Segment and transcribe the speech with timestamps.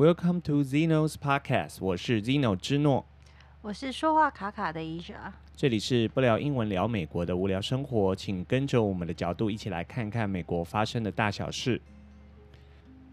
[0.00, 3.04] Welcome to Zeno's Podcast，我是 Zeno 之诺，
[3.60, 11.78] 我是说话卡卡的 Asia，这里是不聊英文聊美国的无聊生活，请跟着我们的角度一起来看看美国发生的大小事。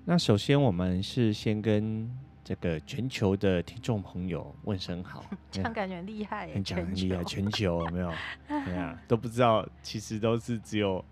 [0.05, 2.09] 那首先我们是先跟
[2.41, 8.09] 这个全球的听众朋友问声好， 这样感觉很厉害，很讲很厉害，全球有没有？
[8.47, 11.03] 对啊，都不知道，其实都是只有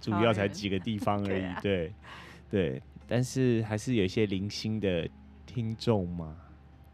[0.00, 1.92] 主要才几个地方而已， 对、啊、
[2.50, 2.82] 对。
[3.08, 5.08] 对但是还是有一些零星的
[5.46, 6.36] 听众嘛，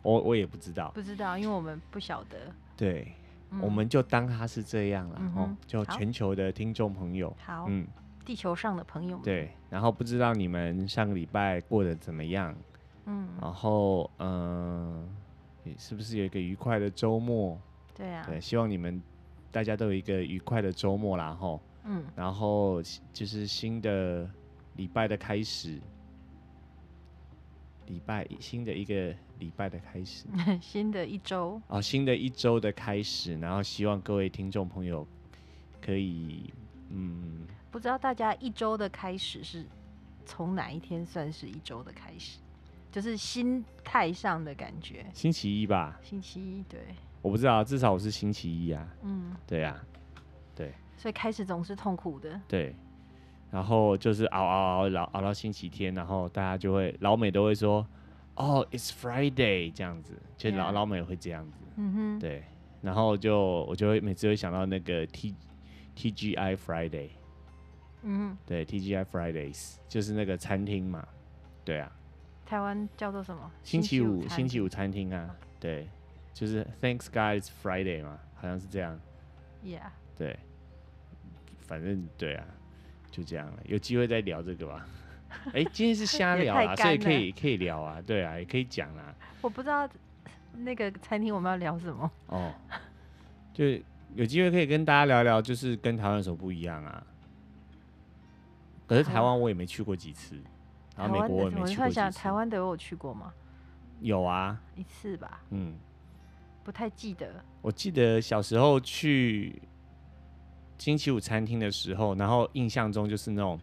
[0.00, 2.38] 我我也不知道，不知道，因为我们不晓得。
[2.76, 3.12] 对、
[3.50, 7.86] 嗯，我们就当他是这样了、嗯、哦，就全球的听众朋友，好，嗯，
[8.24, 12.54] 地球上的朋友们，对，然后不知道你们上个礼拜过得怎么样，
[13.06, 15.08] 嗯，然后嗯、
[15.64, 17.60] 呃，是不是有一个愉快的周末？
[17.94, 19.02] 对啊，对，希望你们
[19.50, 22.80] 大家都有一个愉快的周末啦，吼，嗯，然后
[23.12, 24.28] 就是新的
[24.76, 25.80] 礼拜的开始。
[27.86, 30.26] 礼拜新的一个礼拜的开始，
[30.60, 35.06] 新的一周哦，新的一周的开始，然后希望各位听众朋友
[35.80, 36.52] 可以，
[36.90, 39.66] 嗯，不知道大家一周的开始是
[40.24, 42.38] 从哪一天算是一周的开始？
[42.90, 45.04] 就是心态上的感觉。
[45.12, 45.98] 星期一吧。
[46.00, 46.80] 星期一，对。
[47.22, 48.88] 我不知道，至少我是星期一啊。
[49.02, 49.82] 嗯，对呀、啊，
[50.54, 50.72] 对。
[50.96, 52.40] 所以开始总是痛苦的。
[52.46, 52.72] 对。
[53.54, 57.86] 然后就是熬熬熬，熬熬到星期天，然后大家就会老美都会说，
[58.34, 62.42] 哦，It's Friday 这样子，就老.老美会这样子，嗯哼，对，
[62.82, 65.32] 然后就我就会每次会想到那个 T
[65.94, 67.10] T G I Friday，
[68.02, 71.06] 嗯，对，T G I Fridays 就是那个餐厅嘛，
[71.64, 71.92] 对啊，
[72.44, 73.48] 台湾叫做什么？
[73.62, 75.86] 星期五星期五餐厅啊，对，
[76.32, 78.98] 就是 Thanks God It's Friday 嘛，好像是这样
[79.64, 80.36] ，Yeah，对，
[81.68, 82.44] 反正对啊。
[83.14, 84.84] 就这样了，有机会再聊这个吧。
[85.54, 89.14] 哎、欸，今天是瞎聊啊，所以可以可以聊啊，对啊，也可以讲啊。
[89.40, 89.88] 我不知道
[90.56, 92.10] 那个餐厅我们要聊什么。
[92.26, 92.52] 哦，
[93.52, 93.64] 就
[94.16, 97.06] 有机会可以跟大家聊聊，就是跟台湾有什么不一样啊。
[98.88, 100.36] 可是台湾我也没去过几次，
[100.96, 102.18] 然后美国我也没去过几次。
[102.18, 103.32] 台湾的我有去过吗？
[104.00, 105.40] 有啊，一次吧。
[105.50, 105.76] 嗯，
[106.64, 107.44] 不太记得。
[107.62, 109.62] 我记得小时候去。
[110.78, 113.58] 星期五餐厅的时候，然后印象中就是那种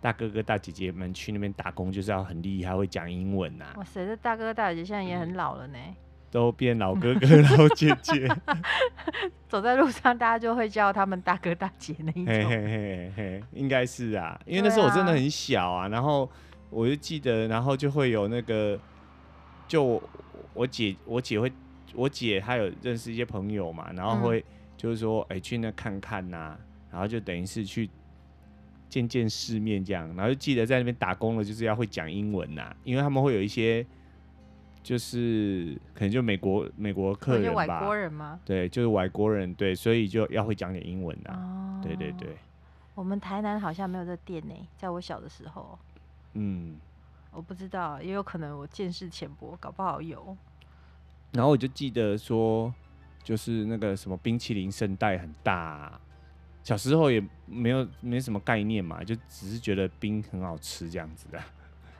[0.00, 3.74] 大哥哥大姐姐们去那边打工，就是要很厉害，会讲英文呐、啊。
[3.76, 5.78] 哇塞，这大哥哥大姐姐现在也很老了呢，
[6.30, 7.26] 都变老哥哥
[7.56, 8.26] 老姐姐。
[9.48, 12.26] 走在路上，大家就会叫他们大哥大姐那一种。
[12.26, 16.28] 嘿嘿嘿嘿，应该是啊，因为那时候我真的很小啊，然后
[16.70, 18.80] 我就记得，然后就会有那个，
[19.68, 20.02] 就
[20.54, 21.52] 我姐，我姐会，
[21.94, 24.40] 我姐她有认识一些朋友嘛，然后会。
[24.40, 24.44] 嗯
[24.82, 26.58] 就是说，哎、欸，去那看看呐、啊，
[26.90, 27.88] 然后就等于是去
[28.88, 33.86] 见见世面这样，然后就记得在那边打工了，就是要会讲英文呐、啊，因为他们会有一些，
[34.82, 38.40] 就是可能就美国美国客人吧，外国人吗？
[38.44, 41.80] 对，就是外国人，对，所以就要会讲点英文呐、啊哦。
[41.80, 42.36] 对对对。
[42.96, 45.78] 我们台南好像没有这店呢，在我小的时候。
[46.32, 46.76] 嗯。
[47.30, 50.36] 我不知道，也有可能我见识浅薄，搞不好有。
[51.30, 52.74] 然后我就记得说。
[53.22, 56.00] 就是那个什么冰淇淋圣代很大，啊，
[56.64, 61.40] 小时候也没有没什么概念嘛，就只是觉得冰很好吃这样子的，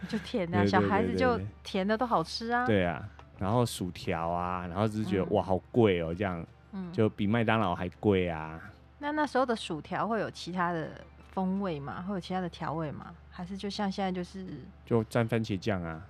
[0.09, 2.67] 就甜的，啊，小孩子就甜的都好吃啊。
[2.67, 8.61] 对啊，然后薯条啊，然后只是觉得，嗯、哇好贵哦，喔，这样，嗯，就比麦当劳还贵啊。
[8.99, 10.91] 那那时候的薯条会有其他的
[11.33, 12.03] 风味吗？
[12.03, 13.15] 会有其他的调味吗？
[13.31, 14.45] 还是就像现在就是
[14.85, 16.07] 就蘸番茄酱啊？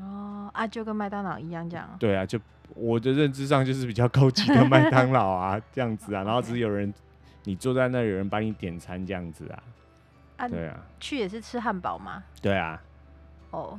[0.00, 1.96] 哦啊，就跟麦当劳一样这样。
[1.98, 2.38] 对啊，就。
[2.74, 6.92] 我的认知上就是比较高级的麦当劳啊，这样子啊，然后只有人，
[7.44, 9.62] 你坐在那，有人帮你点餐这样子啊，
[10.38, 12.24] 啊，对啊，去也是吃汉堡吗？
[12.42, 12.82] 对啊，
[13.50, 13.78] 哦，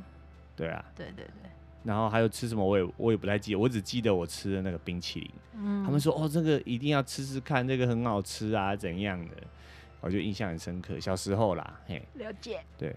[0.54, 1.50] 对啊，对对对，
[1.84, 9.34] 然后还有吃什么，我也我也不太记得，我只记得我吃的那个冰淇淋，嗯，他们说哦，这个一定要吃吃看，这个很好吃啊，怎样的，
[10.00, 12.96] 我就印象很深刻，小时候啦，嘿，了解，对，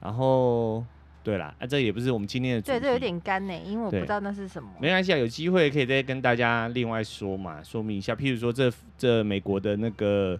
[0.00, 0.84] 然后。
[1.22, 2.72] 对啦，啊，这也不是我们今天的主题。
[2.72, 4.68] 对，这有点干呢，因为我不知道那是什么。
[4.80, 8.12] 没关系啊，有机会可以再跟大家另外说嘛，说明一下。
[8.14, 10.38] 譬如说这，这这美国的那个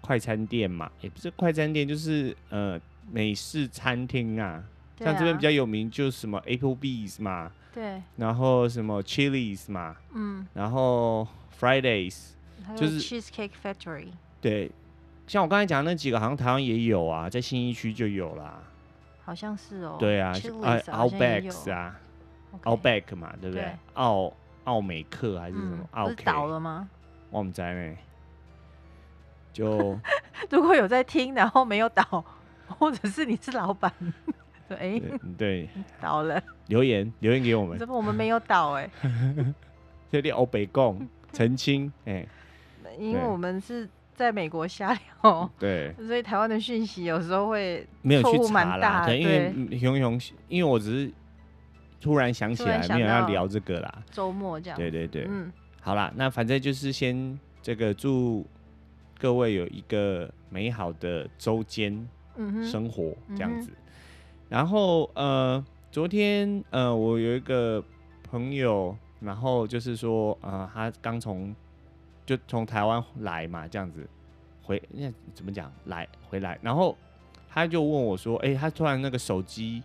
[0.00, 2.80] 快餐店嘛，也不是快餐店，就是呃
[3.12, 4.64] 美式餐厅啊，啊。
[4.98, 8.02] 像这边比较有名，就是什么 Applebee's 嘛，对。
[8.16, 10.46] 然后什么 Chili's 嘛，嗯。
[10.54, 11.28] 然后
[11.60, 12.30] Fridays，
[12.74, 14.08] 就是 Cheesecake Factory。
[14.40, 14.70] 对，
[15.26, 18.62] 像我刚才讲的那几个，好像台湾也有啊，在新一区就有啦。
[19.30, 22.00] 好像是哦，对啊，Outback 啊
[22.64, 23.64] ，Outback 嘛，对不对？
[23.94, 24.32] 奥
[24.64, 26.08] 奥美克还是什么？
[26.08, 26.88] 是倒了吗？
[27.30, 27.96] 我们在呢，
[29.52, 29.96] 就
[30.50, 32.24] 如果有在听，然后没有倒，
[32.66, 33.92] 或者是你是老板，
[34.68, 35.00] 对
[35.38, 35.68] 对，
[36.00, 38.90] 倒了，留言留言给我们，怎么我们没有倒 哎？
[40.10, 42.26] 有点欧北共澄清哎，
[42.98, 43.88] 因为我们是
[44.20, 51.12] 在美国瞎聊， 对，所以台湾的讯息有时候会没有去查啦，对，因为熊熊，因为我只是
[51.98, 55.50] 突然想起来，没有要聊这个啦，周末这样，对对对，嗯，
[55.80, 58.46] 好啦，那反正就是先这个祝
[59.18, 62.06] 各位有一个美好的周间
[62.62, 63.70] 生活这样子。
[64.50, 67.82] 然后呃，昨天呃，我有一个
[68.30, 71.54] 朋友，然后就是说呃，他刚从
[72.36, 74.08] 就从台湾来嘛，这样子
[74.62, 76.96] 回那怎么讲来回来，然后
[77.48, 79.82] 他就问我说，哎，他突然那个手机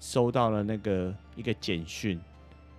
[0.00, 2.20] 收到了那个一个简讯，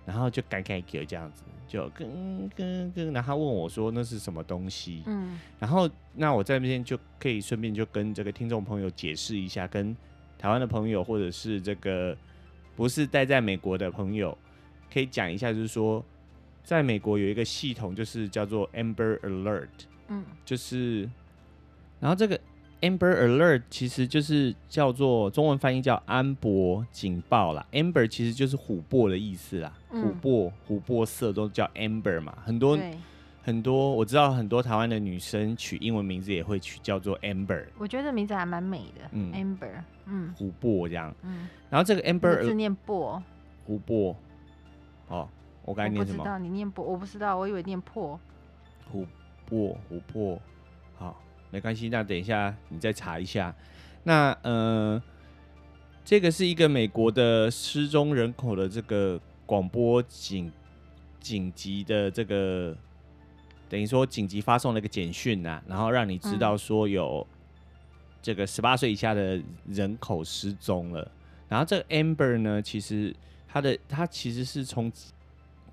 [0.04, 5.02] 然后就改改给这样子，就跟跟跟，然后他问我说那是什么东西？
[5.06, 9.96] 嗯，然后那我在那边就可以顺便就跟这个听众朋友解释一下，跟。
[10.36, 12.14] 台湾的朋友，或者是这个
[12.76, 14.36] 不是待在美国的朋友，
[14.92, 16.04] 可以讲一下，就是说，
[16.64, 19.68] 在美国有一个系统，就是叫做 Amber Alert，
[20.08, 21.08] 嗯，就是，
[22.00, 22.40] 然后这个
[22.80, 32.76] Amber Alert 其实就是叫做中文翻译叫安博警报啦，Amber 其实就是琥珀的意思啦，琥珀、琥珀色都叫 Amber 嘛，很多。
[33.46, 37.66] 很多我知道，很多台湾的女生取英文名字也会取叫做 Amber。
[37.76, 41.46] 我觉得这名字还蛮美的，嗯，Amber，嗯，琥珀这样，嗯。
[41.68, 43.22] 然后这个 Amber 字念珀，
[43.68, 44.16] 琥珀。
[45.64, 46.18] 哦，我刚才念什么？
[46.18, 48.18] 我不知道你念破，我不知道，我以为念破。
[48.92, 49.06] 琥
[49.46, 50.40] 珀，琥珀。
[50.96, 51.20] 好，
[51.50, 53.54] 没关系，那等一下你再查一下。
[54.02, 55.02] 那呃，
[56.04, 60.52] 这个是一个美国的失踪人口的这个广播紧
[61.20, 62.76] 紧急的这个。
[63.66, 67.26] 等于说紧急发送了一个简讯呐，然后让你知道说有
[68.22, 71.10] 这个十八岁以下的人口失踪了。
[71.48, 73.12] 然后这个 Amber 呢，其实
[73.48, 74.92] 它的它其实是从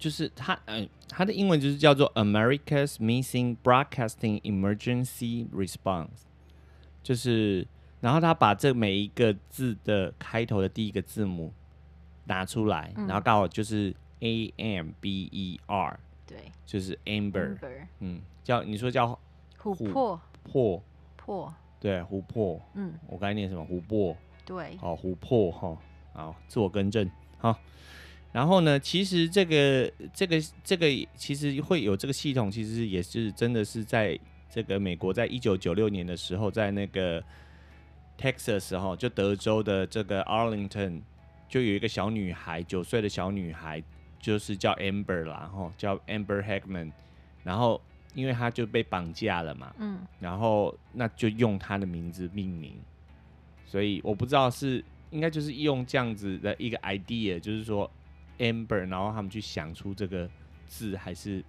[0.01, 6.23] 就是它嗯它的英文就是叫做 America's Missing Broadcasting Emergency Response，
[7.03, 7.67] 就是
[7.99, 11.53] 然后他把这每一个字的开头的第一个字母
[12.25, 15.99] 拿出来，然后刚好就是 A M B E R。
[16.25, 17.57] 对，就是 amber，
[17.99, 19.19] 嗯，叫你说叫
[19.61, 20.83] 琥珀，珀
[21.17, 23.63] 珀，对，琥珀，嗯，我刚才念什么？
[23.69, 24.15] 琥珀，
[24.45, 25.77] 对，好，琥珀哈，
[26.13, 27.59] 好，自我更正，好，
[28.31, 34.17] 然后呢，其实这个这个这个其实会有这个系统，其实也是真的是在
[34.49, 37.23] 这个美国，在一九九六年的时候，在那个
[38.17, 41.01] Texas 哈，就德州的这个 Arlington，
[41.49, 43.83] 就有一个小女孩，九岁的小女孩。
[44.23, 46.91] 就是叫 Amber 啦，吼，叫 Amber Hackman，
[47.43, 47.81] 然后
[48.13, 52.75] 因为他就被绑架了嘛，嗯，然后那就用他的名字命名，
[53.65, 57.89] 所以我不知道是应该就是用这样子的一个 idea，就是说
[58.39, 60.29] Amber，然后他们去想出这个
[60.67, 61.43] 字，还是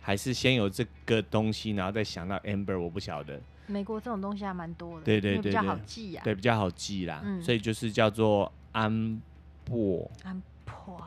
[0.00, 3.40] 还是先有这个东西，然后再想到 Amber，我不晓得。
[3.66, 9.22] 美国这种东西还蛮多的，对对对，对，比较好记呀，对，比较好记啦，嗯，所以就是叫做安
[9.64, 10.10] 珀。
[10.24, 10.42] 安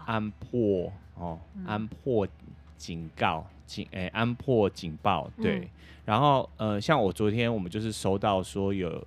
[0.06, 2.28] 安珀哦，嗯、安珀
[2.78, 5.60] 警告警诶，安珀警报对。
[5.60, 5.70] 嗯、
[6.06, 9.06] 然后呃，像我昨天我们就是收到说有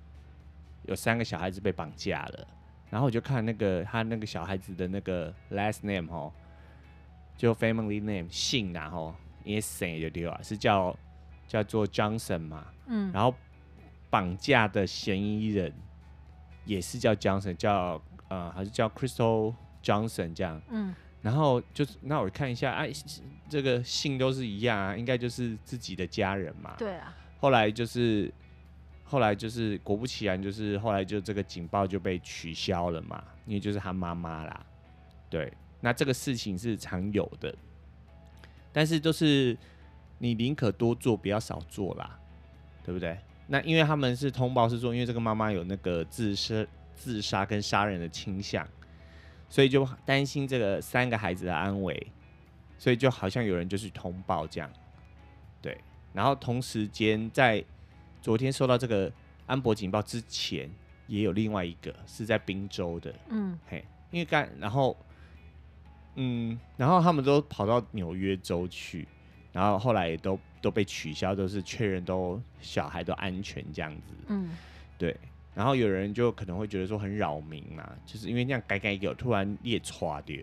[0.85, 2.47] 有三个小孩子被绑架了，
[2.89, 6.31] 然后我就看那个他那个小孩子的那个 last name 哦，
[7.35, 9.13] 就 family name 姓然后
[9.45, 10.97] s n 就对啊，是叫
[11.47, 13.33] 叫做 Johnson 嘛，嗯，然后
[14.09, 15.73] 绑架的嫌疑人
[16.65, 19.53] 也是叫 Johnson，叫呃还是叫 Crystal。
[19.83, 22.91] Johnson 这样，嗯，然后就是那我看一下，哎、啊，
[23.47, 26.75] 这个姓都是一样啊，应该就是自己的家人嘛。
[26.77, 27.15] 对啊。
[27.39, 28.29] 后来就是，
[29.07, 34.65] 后来就是果不其然，就是后来就这个警报就被取消了嘛，因为就是他妈妈啦。
[35.29, 37.55] 对，那这个事情是常有的，
[38.71, 39.57] 但是都是
[40.17, 42.19] 你宁可多做，不要少做啦，
[42.83, 43.17] 对不对？
[43.47, 48.67] 那因为他们是通报是说，因为这个妈妈有那个自杀、自杀跟杀人的倾向。
[49.49, 52.11] 所以就担心这个三个孩子的安危，
[52.77, 54.69] 所以就好像有人就去通报这样，
[55.61, 55.77] 对。
[56.11, 57.63] 然后同时间在
[58.27, 59.09] 昨天收到这个
[59.45, 60.69] 安博警报之前，
[61.07, 63.81] 也有另外一个是在宾州的，嗯，嘿，
[64.11, 64.97] 因为刚然后，
[66.15, 69.07] 嗯，然后他们都跑到纽约州去，
[69.53, 74.49] 然后后来也都都被取消，都是确认都小孩都安全这样子，嗯，
[74.97, 75.15] 对。
[75.55, 80.37] 然后有人就可能会觉得说很扰民嘛，就是因为那样改改有突然裂唰掉，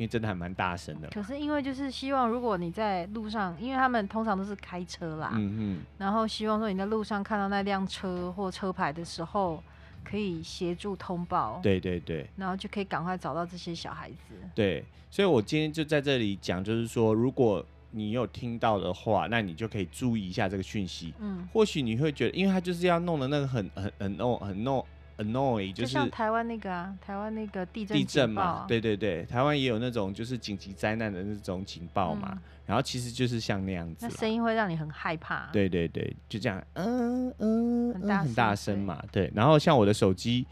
[0.00, 1.10] 因为真的还蛮大声的。
[1.10, 9.62] 可是因为就是希望，如果你在路上，因为他们通常都是开车啦，嗯嗯，然后希望说你在路上看到那辆车或车牌的时候，
[10.02, 14.34] 可以协助通报，对对对，然后就可以赶快找到这些小孩子。
[14.54, 21.12] 对，所以我今天就在这里讲，就是说，如果你有听到的话，那你就可以注意一下这个讯息。
[21.18, 24.82] 嗯，或许你会觉得，因为他就是要弄的那个很很很弄很弄。
[25.22, 35.48] Annoy 就是像台湾那个啊，台湾那个地震地震嘛，对对对，台湾也有那种就是紧急灾难的那种警报嘛，嗯、然后其实就是像那样子，那声音会让你很害怕。
[35.52, 39.32] 对对对，就这样，嗯嗯，很大很大声嘛，对，对。
[39.34, 40.46] 然后像我的手机，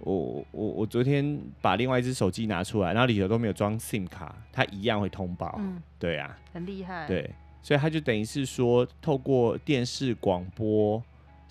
[0.00, 5.54] 我我我昨天把另外一只手机拿出来，然后里头都没有装 SIM 卡，它一样会通报。
[5.58, 7.06] 嗯，对啊，很厉害。
[7.06, 7.30] 对，
[7.62, 11.02] 所以它就等于是说，透过电视广播。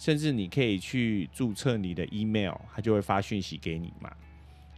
[0.01, 4.11] 甚至你可以去注册你的 email，它就会发讯息给你嘛。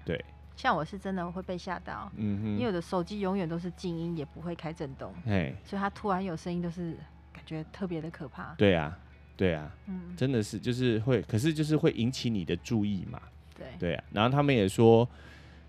[0.04, 0.22] 对，
[0.54, 6.98] 像我是真的会被吓到，嗯哼，因为我的手机永远都是静音，也不会开震动，哎，所以它突然有声音都是
[7.32, 8.54] 感觉特别的可怕。
[8.56, 9.00] 对啊，
[9.38, 13.22] 对啊，嗯，真的是就是会，可是就是会引起你的注意嘛。
[13.58, 14.04] 对，对啊。
[14.12, 15.08] 然后他们也说，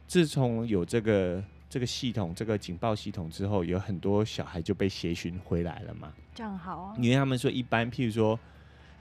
[0.08, 6.12] 自从有这个这个系统，这个警报系统之后，有很多小孩就被协寻回来了嘛。
[6.34, 6.96] 这样好啊。
[6.98, 8.36] 因为他们说，一般譬如说。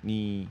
[0.03, 0.47] 你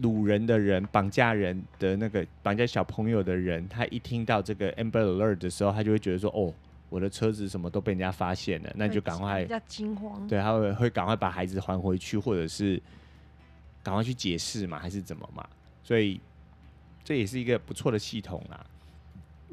[0.00, 6.54] 掳人的人、绑架人的那个绑架小朋友的人，他一听到这个 Amber Alert 的时候，他就会觉得说：“哦，
[6.88, 12.80] 我的车子什么都被人家发现了，那你就赶快比较惊慌。”对，他会会赶快把孩子还回去，或者是
[13.82, 15.44] 赶快去解释嘛，还是怎么嘛？
[15.82, 16.20] 所以
[17.02, 18.64] 这也是一个不错的系统啊。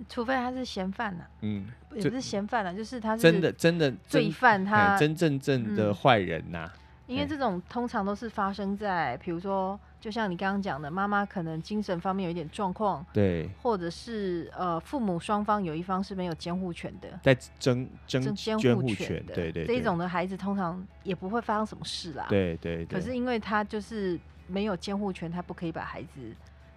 [0.09, 1.65] 除非他是嫌犯呐，嗯，
[1.95, 6.71] 也不是嫌犯呐，就是他是真的真的罪犯，他真真正正的坏人呐。
[7.07, 22.85] 因为这种通常都是发生在，比如说，就像你刚刚讲的，妈妈可能精神方面有一点状况，对，或者是呃，父母双方有一方是没有监护权的，在争争监护权的，对对，这一种的孩子通常也不会发生什么事啦，对对。
[22.85, 26.35] 可是因为他就是没有监护权，他不可以把孩子。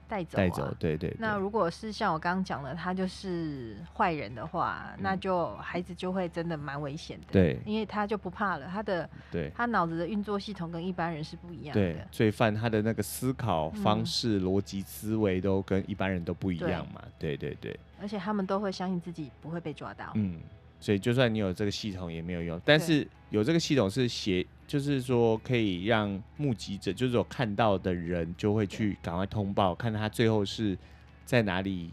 [0.08, 1.14] 带走，带走，对对。
[1.18, 7.26] 那如果是像我刚刚讲的，他就是坏人的话，那就孩子就会真的蛮危险的。
[7.30, 11.80] 对，因为他就不怕了，他的，对，他脑子的运作系统跟一般人是不一样的。
[11.80, 17.02] 对，罪犯他的那个思考方式、逻辑思维都跟一般人都不一样嘛。
[17.18, 17.78] 对对对。
[18.00, 20.10] 而且他们都会相信自己不会被抓到。
[20.14, 20.40] 嗯。
[20.80, 30.78] 所以就算你有这个系统也没有用，但是有这个系统是协，就是说可以让目击者，就是有看到的人就会去赶快通报，看他最后是
[31.24, 31.90] 在哪里，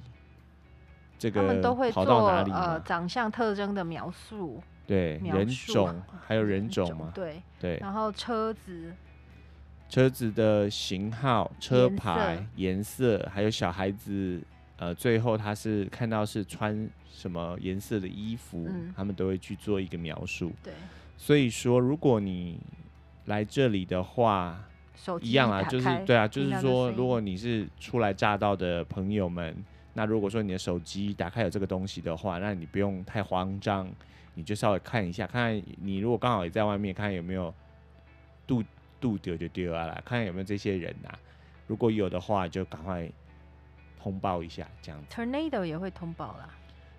[1.17, 7.41] 这个跑到哪里，呃，长相特征的描述，对，人种还有人种嘛，对。
[7.60, 8.94] 对，然后车子，
[9.89, 14.44] 车子的型号、车牌、颜色，还有小孩子。
[14.77, 20.51] 呃，最后他是看到是穿什么颜色的衣服，嗯，他们都会去做一个描述。
[20.62, 20.74] 对，
[21.17, 22.60] 所以说如果你
[23.25, 24.63] 来这里的话，
[25.22, 29.55] 一样啊，就是对啊，就是说如果你是初来乍到的朋友们，
[29.93, 33.89] 那如果说你的手机打开有这个东西的话，那你不用太慌张，
[34.34, 37.53] 你就稍微看一下，看看你如果刚好也在外面，看看有没有
[38.45, 38.63] 度
[39.00, 41.10] 度丢就丢啊，看看有没有这些人呐，
[41.67, 43.10] 如果有的话，就赶快。
[43.98, 45.07] 通报一下，这样子。
[45.10, 46.48] Tornado 也会通报啦。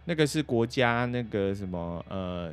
[0.06, 2.52] 那个是国家那个什么呃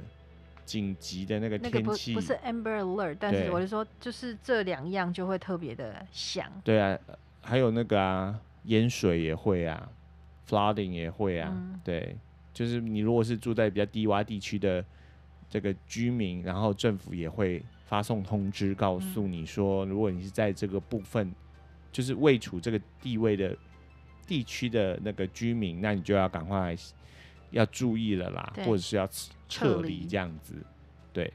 [0.65, 6.51] 紧急的那个天气，不是 Amber Alert，但是我就说，就是这两样就会特别的响。
[6.63, 6.98] 对啊，
[7.41, 9.89] 还有那个啊，淹水也会啊
[10.48, 11.50] ，flooding 也会啊。
[11.51, 12.15] 嗯、对，
[12.53, 14.84] 就是你如果是住在比较低洼地区的
[15.50, 21.34] 这个居民，然后政府也会发送通知，告诉你说，如果你是在这个部分，
[21.91, 23.55] 就是位处这个地位的。
[24.25, 26.74] 地区的那个居民，那你就要赶快
[27.53, 29.07] 要注意了啦，或者是要
[29.48, 30.53] 撤离这样子，
[31.13, 31.31] 对。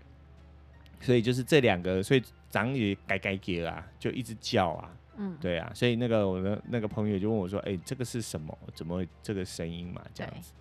[1.00, 5.70] 所以就是这两个，所以长也改改给啦，就一直叫啊，嗯，对啊。
[5.74, 8.56] 所以那个我的那个朋友就问我说：“哎、欸，这个是什么？
[8.74, 10.02] 怎么这个声音嘛？
[10.12, 10.52] 这样子，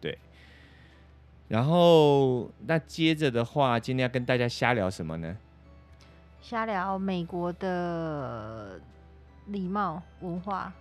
[0.00, 0.12] 对。
[0.12, 0.18] 对”
[1.48, 5.36] 然后那接着的话，今天要跟大家瞎聊什么呢？
[6.40, 8.80] 瞎聊美国的
[9.46, 10.72] 礼貌文化。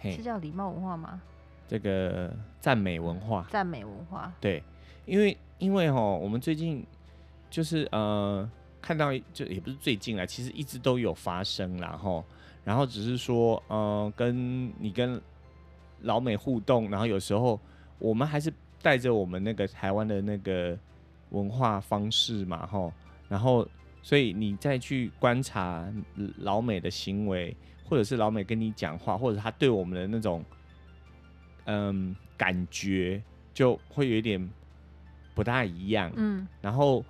[0.00, 1.20] 是叫礼貌文化吗？
[1.68, 4.32] 这个赞美文化，赞美文化。
[4.40, 4.60] 对，
[5.06, 6.84] 因为因为哈，我们最近
[7.48, 8.50] 就是呃
[8.82, 12.24] 看到，就也不是最近啦，其实一直都有发生，啦哈
[12.64, 15.20] 然后只是说呃跟你跟
[16.00, 17.60] 老美互动，然后有时候
[18.00, 20.76] 我们还是带着我们那个台湾的那个
[21.28, 22.90] 文化方式嘛，哈，
[23.28, 23.64] 然后
[24.02, 25.86] 所以你再去观察
[26.38, 27.54] 老美的行为。
[27.90, 30.44] 或者是老美跟你讲话，或者他对我们的那种
[31.70, 33.22] 嗯感觉，
[33.52, 34.40] 就会有一点
[35.34, 36.10] 不大一样。
[36.16, 37.04] 嗯，然后，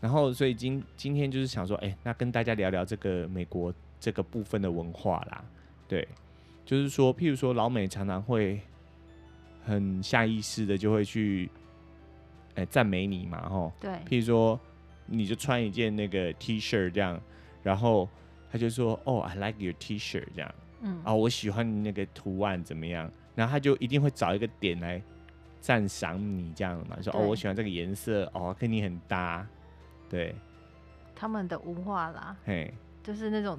[0.00, 5.44] 然后，所以今今天就是想说，哎、欸，那跟大家聊聊这个美国这个部分的文化啦。
[5.88, 6.06] 对，
[6.64, 8.60] 就是说，譬如说老美常常会
[9.64, 11.50] 很下意识的就会去，
[12.54, 13.72] 哎、欸，赞美你嘛，吼。
[13.80, 13.90] 对。
[14.08, 14.60] 譬如说，
[15.06, 17.20] 你就穿一件那个 T 恤这样，
[17.64, 18.08] 然后
[18.52, 20.54] 他就说，哦，I like your T-shirt 这样。
[20.82, 21.00] 嗯。
[21.02, 23.10] 啊，我喜欢你那个图案怎么样？
[23.36, 25.00] 然后他就一定会找一个点来
[25.60, 29.46] 赞赏你这样嘛，说哦，我喜欢这个颜色，哦，跟你很搭。
[30.08, 30.34] 对。
[31.18, 33.58] 他们的文化啦，嘿，就是那种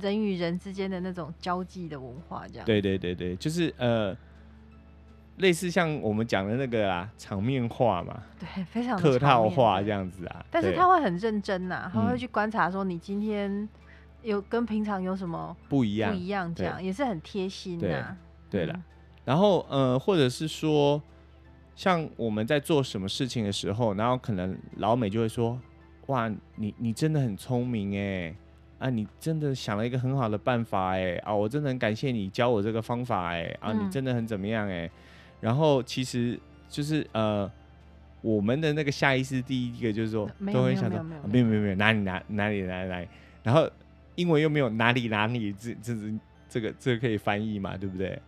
[0.00, 2.66] 人与人之间的那种交际的文化，这样。
[2.66, 4.16] 对对对对，就是呃，
[5.36, 10.44] 类似像我们讲的那个啊，场面话嘛，对，非常客套话这样子啊。
[10.50, 13.68] 但是他会很认真呐、啊，他会去观察说你今天
[14.22, 18.16] 有跟平常有什么不一样，不一样这样也是很贴心呐、啊。
[18.50, 18.82] 对了，
[19.28, 21.02] 然后呃，或者是说，
[21.76, 25.60] 像我们在做什么事情的时候，然后可能老美就会说。
[26.06, 28.34] 哇，你你真的很聪明哎，
[28.78, 34.90] 啊，你真的想了一个很好的办法哎，啊，我真的很感谢你教我这个方法哎，啊，你真的很怎么样哎，
[35.38, 37.52] 然后其实就是呃，
[38.22, 43.08] 我们的那个下意识第一个就是说，都会想到没有没有没有哪里哪哪里哪里哪里，
[43.42, 43.68] 然后
[44.14, 46.18] 英文又没有哪里哪里这这是
[46.48, 48.18] 这个这个可以翻译嘛，对不对？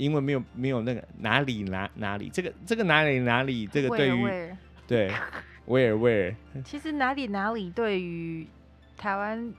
[0.00, 4.54] 英文没有没有那个哪里哪哪里这个这个哪里哪里这个对于
[4.86, 5.12] 对。
[5.66, 6.34] Where where？
[6.64, 8.48] 其实哪里哪里对于
[8.96, 9.52] 台湾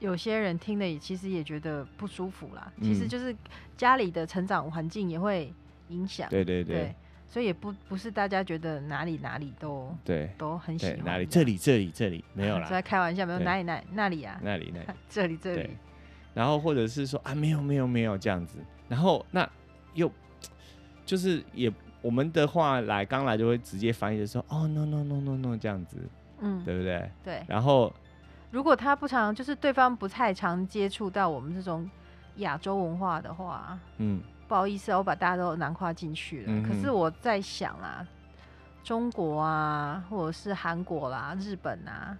[0.00, 2.72] 有些人听了，也其实也觉得不舒服啦。
[2.78, 3.34] 嗯、其实就是
[3.76, 5.50] 家里的成长环境也会
[5.88, 6.28] 影响。
[6.28, 6.94] 对对对，对。
[7.28, 11.04] 所以也不不是大家觉得哪里哪里都对都很喜欢。
[11.04, 12.66] 哪里这里这里这里没有啦。
[12.70, 14.38] 在开玩笑，没有哪里哪那里啊？
[14.42, 15.70] 那里那里 这里这里。
[16.34, 18.58] 然后或者是说啊，没有没有没有这样子。
[18.88, 19.48] 然后那
[19.94, 20.10] 又
[21.06, 21.72] 就是也。
[22.04, 25.96] 我们的话来刚来就会直接翻译的说哦 no no no no no 这样子，
[26.38, 27.10] 嗯，对不对？
[27.24, 27.42] 对。
[27.48, 27.90] 然后
[28.50, 31.90] 如果他不常就是对方不太常接触到我们这种
[32.36, 36.48] 亚洲文化的话，嗯，不好意思，啊我把大家都囊括进去了。
[36.48, 38.06] 嗯、可是我在想啊，
[38.82, 42.14] 中国啊，或者是韩国啦、日本啊，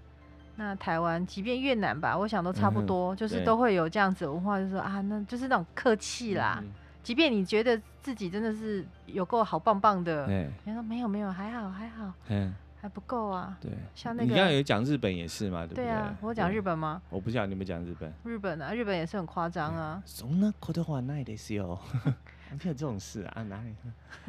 [0.57, 6.59] 那台湾，即便越南吧，我想都差不多，嗯、就是都会有这样子的文化，就是说啊，那就是那种客气啦。
[6.63, 6.73] 嗯
[7.04, 12.50] 即便你觉得自己真的是有够好棒棒的，你嘿说没有没有还好还好，嘿
[12.82, 13.58] 还不够啊。
[13.60, 15.86] 对，像那个你刚刚有讲日本也是嘛，对不对？
[15.86, 17.02] 对啊，我讲日本吗？
[17.10, 18.14] 我不晓得你们讲日本。
[18.24, 20.02] 日本啊，日本也是很夸张啊。
[20.06, 21.80] そんなことはないですよ，
[22.52, 23.76] 没有这种事啊，哪 里？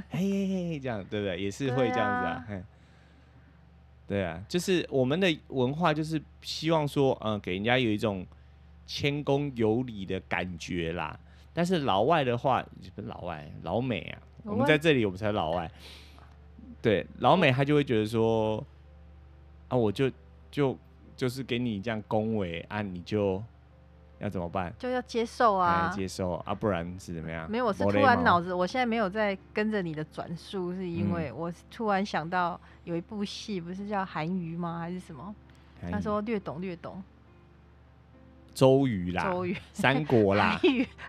[0.08, 1.40] 嘿嘿嘿，这样对不对？
[1.40, 2.44] 也是会这样子啊。
[2.48, 2.64] 对啊，
[4.08, 8.26] 对啊，就是我们的文化就是希望说，嗯，给人家有一种
[8.86, 11.18] 谦恭有礼的感觉啦。
[11.55, 12.61] 但是老外的话，
[12.93, 15.71] 不是老外，老美啊，我们在这里，我们才老外。
[16.81, 18.61] 对，老美他就会觉得说，
[19.69, 20.11] 啊，我就
[20.51, 20.77] 就
[21.15, 23.41] 就是给你这样恭维啊，你就
[24.19, 24.73] 要怎么办？
[24.77, 27.49] 就要接受啊，接受啊，不然是怎么样？
[27.49, 34.77] 没有，我是突然脑子，我现在没有在跟着你的转述，是因为我突然想到有一部戏，不是叫韩娱吗？
[34.79, 35.33] 还是什么？
[35.89, 37.01] 他说略懂略懂。
[38.55, 40.59] 周瑜啦，周瑜，三国啦，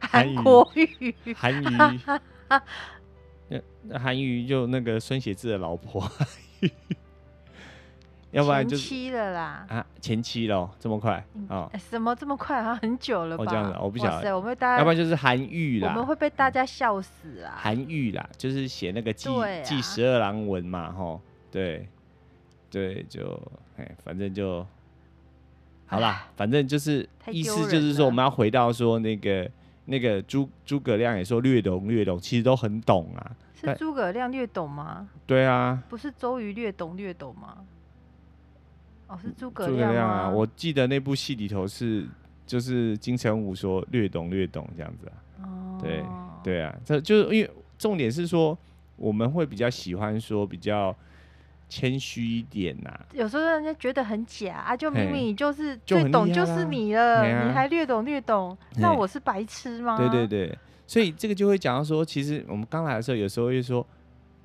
[0.01, 2.01] 韩国瑜，韩瑜，
[3.83, 6.11] 那韩瑜就那个孙协志的老婆，
[8.33, 11.71] 要不然就前妻了啦啊，前妻喽，这么快啊？
[11.79, 12.77] 什么这么快啊？
[12.83, 13.45] 很久了吧？
[13.45, 17.55] 我这样子，我不晓得，我们大家，要不然就是韩愈啦，我们会被大家笑死啊！
[17.57, 19.31] 韩愈啦，就是写那个记
[19.63, 21.89] 记十二郎文嘛，吼，对，
[22.69, 23.41] 对，就
[23.77, 24.67] 哎，反正就。
[25.87, 29.49] 好啦，反正就是意思就是说，我们要回到说那个
[29.85, 33.37] 那个诸诸葛亮也说略懂略懂，其实都很懂啊。
[33.55, 35.09] 是诸葛亮略懂吗？
[35.27, 35.83] 对啊。
[35.89, 37.59] 不是周瑜略懂略懂吗？
[39.07, 39.77] 哦，是诸葛亮。
[39.77, 42.05] 诸葛亮啊，我记得那部戏里头是
[42.45, 45.15] 就是金城武说略懂略懂这样子啊。
[45.45, 45.79] 哦。
[45.81, 46.03] 对
[46.43, 48.59] 对啊，这就是因为重点是说
[48.97, 50.95] 我们会比较喜欢说比较。
[51.69, 59.97] 谦虚一点呐、啊，有时候让人家觉得很假啊，就明明你就是最懂就是你了，你还略懂略懂，那我是白痴吗？
[59.99, 63.85] 对对对，所以这个就会讲到说，其实我们刚来的时候，有时候会说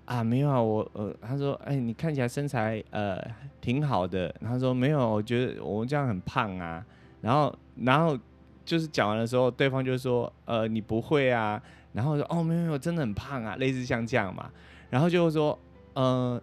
[0.05, 3.21] 啊，没有啊，我呃，他说，哎，你看起来身材呃
[3.61, 6.83] 挺好的，他说没有，我觉得我们这样很胖啊，
[7.21, 8.17] 然后然后
[8.65, 11.61] 就是讲完的时候，对方就说，呃，你不会啊，
[11.93, 14.49] 然后说哦，没有没有，真的很胖啊，类似像这样嘛，
[14.89, 15.57] 然后就说，
[15.93, 16.41] 呃。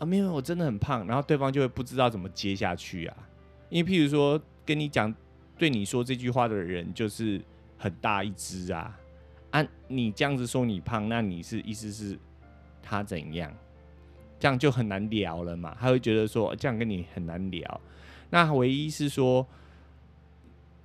[0.00, 3.16] 啊，没有，我真的很胖，然后对方就会不知道怎么接下去啊。
[3.68, 5.14] 因为譬如说跟你讲，
[5.58, 7.38] 对你说这句话的人就是
[7.76, 8.98] 很大一只啊，
[9.50, 12.18] 啊，你这样子说你胖，那你是意思是
[12.82, 13.54] 他怎样？
[14.38, 15.76] 这样就很难聊了嘛。
[15.78, 17.80] 他会觉得说这样跟你很难聊。
[18.30, 19.46] 那唯一是说，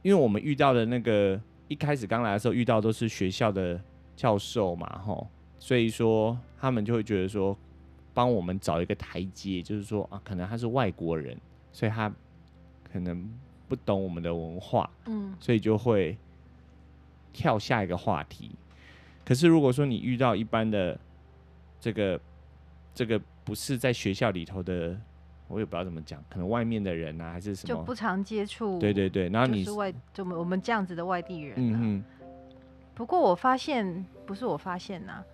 [0.01, 3.81] 因为我们遇到的那个一开始刚来的时候遇到都是学校的
[4.13, 5.25] 教授嘛，吼，
[5.57, 7.57] 所以说他们就会觉得说，
[8.15, 11.37] 帮我们找一个台阶，就是说啊，可能他是外国人，
[11.71, 12.11] 所以他
[12.91, 13.29] 可能
[13.67, 16.17] 不懂我们的文化，嗯，所以就会
[17.31, 18.55] 跳下一个话题。
[19.23, 20.99] 可是如果说你遇到一般的
[21.79, 22.19] 这个
[22.95, 24.99] 这个不是在学校里头的。
[25.47, 28.79] 我也不知道怎么讲，可能外面的人啊，还是什么，就不常接触。
[28.79, 31.53] 对对对，然后你是外，就我们这样子的外地人。
[31.55, 32.03] 嗯嗯。
[32.95, 35.25] 不过我发现，不是我发现呐、啊，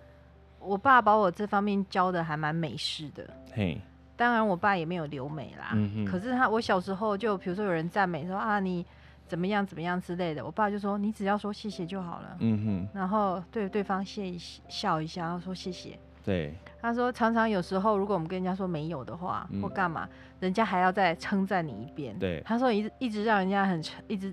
[0.64, 3.28] 我爸把我这方面教的还蛮美式的。
[3.52, 3.80] 嘿。
[4.14, 5.70] 当然，我爸也没有留美啦。
[5.74, 8.84] 嗯，可是他，我小时候就比如说有人赞美说啊，你
[9.26, 12.36] 怎么样怎么样之类的，我爸就说你只要说谢谢就好了。
[12.38, 12.88] 嗯哼。
[12.94, 15.98] 然后对对方谢一笑一下，然后说谢谢。
[16.24, 22.16] 对，他说常常有时候，如果我们跟人家说没有的话，嗯、或干嘛，人家还要再称赞你一遍。
[22.16, 24.32] 对，他说一直一直让人家很一直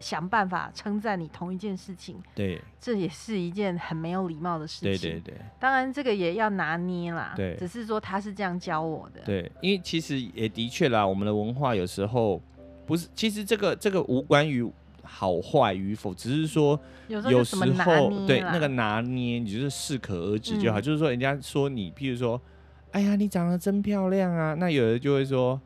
[0.00, 2.16] 想办法称赞你同一件事情。
[2.34, 5.10] 对，这也是一件很没有礼貌的事情。
[5.10, 7.32] 对对对，当然这个也要拿捏啦。
[7.36, 9.20] 对，只是说他是这样教我的。
[9.22, 12.40] 对，因为其实也的确啦，我们的文化有时候
[12.86, 14.70] 不是，其实这个这个无关于。
[15.08, 17.54] 好坏与否，只是说有时候，有时
[17.84, 20.80] 候对那个拿捏，你就是适可而止就好。
[20.80, 22.42] 嗯、就是说，人家说你，譬如说，
[22.90, 25.60] 哎呀，你长得真漂亮啊，那有的就会说，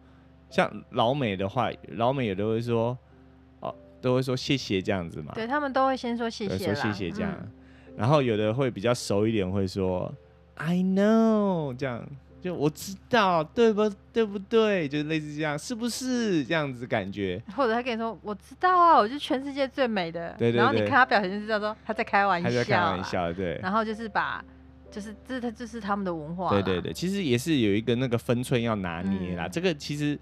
[0.51, 2.99] 像老美的话，老美有的会说，哦，
[4.01, 5.33] 都会说谢谢这样子嘛。
[5.35, 7.35] 对，他们都会先说谢谢，说谢谢这样。
[7.41, 7.53] 嗯、
[7.97, 10.13] 然后有的会比较熟一点，会说
[10.55, 12.07] I know 这样。
[12.43, 14.89] 就我知道，对不对不对？
[14.89, 17.39] 就类似这样，是不是这样子感觉？
[17.55, 20.35] 或者他跟你说，我知道啊，我是全世界最美的。
[20.39, 20.57] 对对对。
[20.57, 22.49] 然后你看他表情就知道说他在开玩笑。
[22.49, 23.61] 他在开玩笑，对。
[23.63, 24.43] 然后就是把，
[24.91, 26.49] 就是这是他这是他们的文化。
[26.49, 29.47] 对对对，其实也是有一个那个分寸要拿捏啦。
[29.47, 30.19] 嗯、这个其实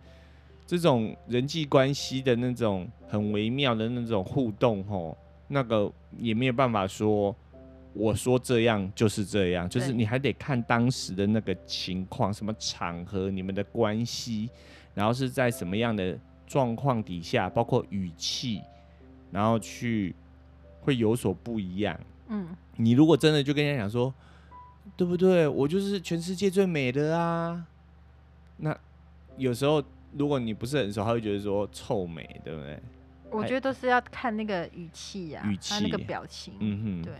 [0.68, 7.34] 这种人际关系的那种很微妙的那种互动，吼，那个也没有办法说。
[7.94, 14.50] 我说这样就是这样，就是你还得看当时的那个情况，什么场合，你们的关系，
[14.94, 18.60] 然后是在什么样的状况底下，包括语气，
[19.32, 20.14] 然后去
[20.82, 21.98] 会有所不一样。
[22.28, 24.12] 嗯，你如果真的就跟人家讲说，
[24.94, 25.48] 对不对？
[25.48, 27.66] 我就是全世界最美的啊。
[28.58, 28.78] 那
[29.38, 32.78] 有时候如果你不是很熟，他会觉得说臭美，对不对？
[33.30, 36.54] 我觉得都是要看那个语气呀，语气，他那个表情。
[36.60, 37.12] 嗯哼，对。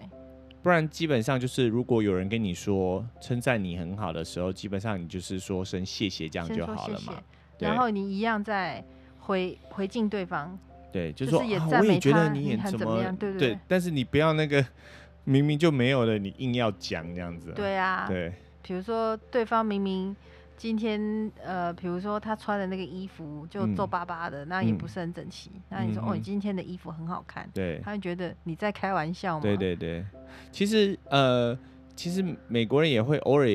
[0.62, 7.22] 不然基本上就是，如果有人跟你说称赞你很好的时候，基本上你就是说声谢谢这样就好了嘛。
[7.58, 8.82] 然后你一样在
[9.20, 10.58] 回回敬对方。
[10.90, 13.58] 对，就是说、啊、我也觉得你很怎么样，对对，对。
[13.68, 14.64] 但是你不要那个
[15.24, 17.52] 明明就没有了，你硬要讲这样子。
[17.54, 18.06] 对啊。
[18.08, 18.32] 对。
[18.62, 20.16] 比如说对方明明。
[20.58, 21.00] 今天
[21.40, 25.50] 呃，比如说他穿的那个衣服就皱巴巴的，嗯、那也不是很整齐。
[25.54, 29.42] 嗯、那你说、嗯、哦，你今天的衣服很好看，对，他会觉得你在开玩笑吗？
[29.42, 30.04] 对对对，
[30.50, 31.56] 其实呃，
[31.94, 33.48] 其实美国人也会偶尔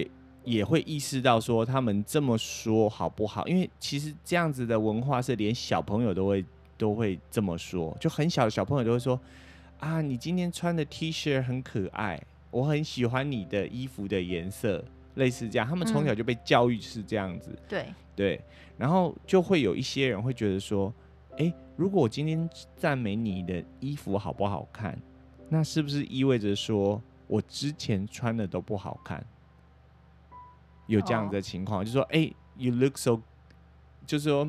[0.45, 3.45] 也会意识到说他们这么说好不好？
[3.49, 6.45] 因为其实这样子的文化是连小朋友都会
[6.77, 9.19] 都会这么说，就很小的小朋友都会说
[9.79, 14.85] 啊，你今天穿的 T 恤很可爱，我很喜欢你的衣服的颜色。
[15.15, 17.49] 类似这样，他们从小就被教育是这样子。
[17.51, 18.41] 嗯、对对，
[18.77, 20.93] 然后就会有一些人会觉得说，
[21.37, 24.97] 诶，如果我今天赞美你的衣服好不好看，
[25.49, 29.25] 那是不是意味着说我之前穿的都不好看？
[30.87, 33.19] 有这样的情况，哦、就说，诶，you look so，
[34.05, 34.47] 就是说。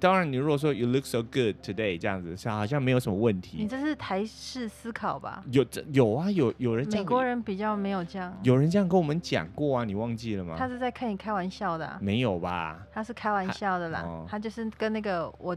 [0.00, 3.58] 当然，你如果说 you look so good today 这样子，像好像没有什么问题。
[3.60, 5.44] 你这是台式思考吧？
[5.52, 8.34] 有这有啊，有有人美国人比较没有这样。
[8.42, 10.56] 有人这样跟我们讲过啊，你忘记了吗？
[10.58, 11.98] 他是在跟你开玩笑的、啊。
[12.00, 12.80] 没有吧？
[12.92, 15.56] 他是开玩笑的啦，他，哦、他就是跟那个我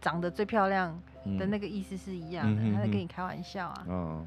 [0.00, 1.00] 长得最漂亮
[1.38, 3.86] 的那个意思是一样的，嗯、他在跟你开玩笑啊。
[3.88, 4.26] 嗯。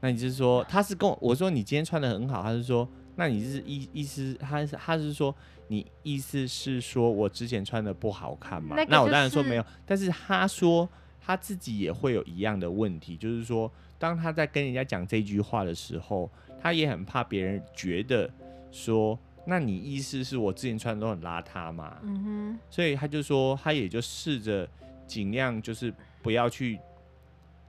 [0.00, 2.88] 那你是说他是跟我我说你今天穿的很好，他是说
[3.18, 5.34] 那你是意意思他是他是说。
[5.70, 8.74] 你意思是说我之前穿的不好看吗？
[8.74, 10.88] 那，就是、那我当然说没有，但是他说
[11.20, 18.30] 他自己也会有一样的问题，就是说当他在跟人家讲这句话的时候，他也很怕别人觉得
[18.70, 21.98] 说，那你意思是我之前穿的都很邋遢吗？
[22.02, 24.66] 嗯哼，所以他就说他也就试着
[25.06, 26.80] 尽量就是不要去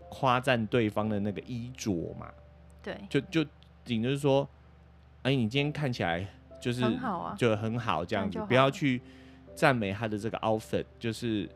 [0.07, 2.31] 夸赞对方的那个衣着嘛，
[2.81, 3.45] 对，就就
[3.83, 4.47] 顶就是说，
[5.23, 6.27] 哎，你今天看起来。
[6.61, 9.01] 就是很好啊，就很好这样子，不要去
[9.55, 11.49] 赞美他的这个 outfit，就是，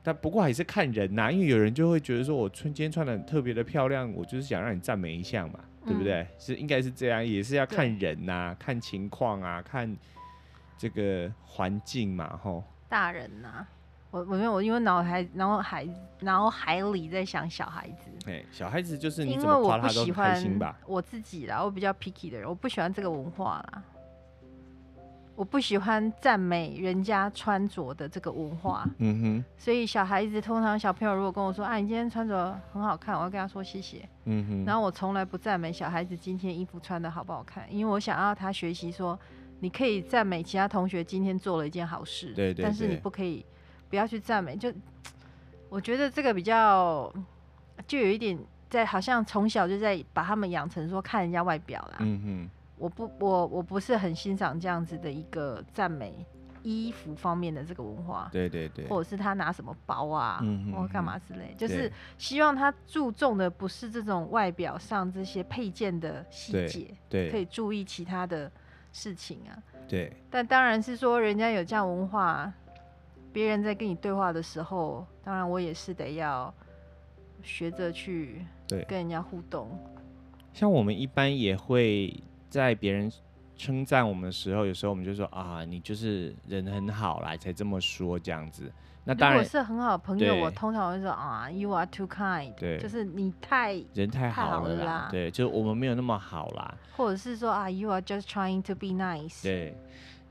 [0.00, 6.24] 但不过还是看人呐、啊，因为有人就会觉得说，我春天穿的特别的漂亮，我就是想让你赞美一下嘛，嗯、对不对？
[6.38, 9.92] 是应该是这样，也是要看人呐、啊，看情况啊，看
[10.78, 12.62] 这个环境嘛，吼。
[12.88, 13.68] 大人呐、啊，
[14.12, 15.88] 我我没有，我因为脑海脑海
[16.20, 18.30] 脑海里在想小孩子。
[18.30, 20.78] 哎，小孩子就是你怎么夸他都开心吧？
[20.86, 23.82] 我自己啦，我比较 picky 的人，我不喜欢这个文化啦。
[25.34, 28.86] 我不喜欢赞美人家穿着的这个文化。
[28.98, 29.44] 嗯哼。
[29.56, 34.06] 所以小孩子通常小朋友如果跟我说啊，你今天穿着很好看，我要跟他说谢谢。
[34.26, 34.64] 嗯哼。
[34.66, 39.18] 然后我从来不赞美小孩子今天衣服穿的好不好看，因为我想要他学习说，
[39.60, 42.34] 你可以赞美其他同学今天做了一件好事。
[42.34, 42.62] 对对对。
[42.62, 43.42] 但是你不可以。
[43.92, 44.72] 不要去赞美，就
[45.68, 47.12] 我觉得这个比较，
[47.86, 48.38] 就有一点
[48.70, 51.96] 在，好像从小就在把他们养成说看人家外表啦。
[51.98, 56.24] 嗯哼，我不，我我不是很欣赏这样子的一个赞美
[56.62, 58.30] 衣服方面的这个文化。
[58.32, 60.42] 对对对，或者是他拿什么包啊，
[60.74, 68.50] 或干嘛之类，就是希望他注重的不是这种外表上这些配件的细节，对，可以注意其他的
[68.90, 69.52] 事情啊。
[69.86, 72.50] 对，但当然是说人家有这样文化。
[73.32, 76.52] 别人在跟你对话的时候，当然我也是得要
[77.42, 79.68] 学着去对跟人家互动。
[80.52, 82.14] 像我们一般也会
[82.50, 83.10] 在别人
[83.56, 88.70] 称赞我们的时候，有时候我们就说啊，你就是人很好啦，才这么说这样子。
[89.04, 95.08] 那当然，如果是很好的朋友，我通常会说啊，You are too kind，对，就是你太人太好了啦。
[95.10, 96.72] 对，就我们没有那么好啦。
[96.96, 99.42] 或者是说啊，You are just trying to be nice。
[99.42, 99.74] 对。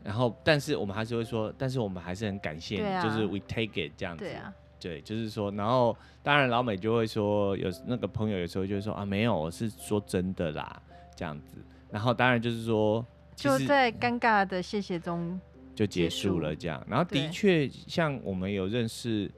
[0.04, 4.24] 然后，但是我们还是会说，但是我们还是很感谢，啊、就是 we take it 这样子。
[4.24, 10.82] 对啊，对，就是说，然后当然老美就会说，有那个朋友有时候就会说啊，没有，我是说真的啦，
[11.16, 11.58] 这样子。
[11.92, 15.40] 然后当然就是说，就在尴尬的谢谢中
[15.76, 16.84] 就结束了这样。
[16.90, 19.32] 然后的确，像我们有认识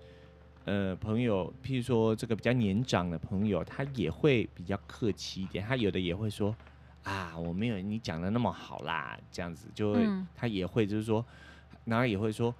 [0.63, 6.55] 呃朋友，譬如说这个比较年长的朋友，他也会比较客气一点，他有的也会说。
[7.03, 11.23] 啊，我没有你讲的那么好啦，这样子就会，嗯、他也会就是说，
[11.85, 12.53] 然后也会说，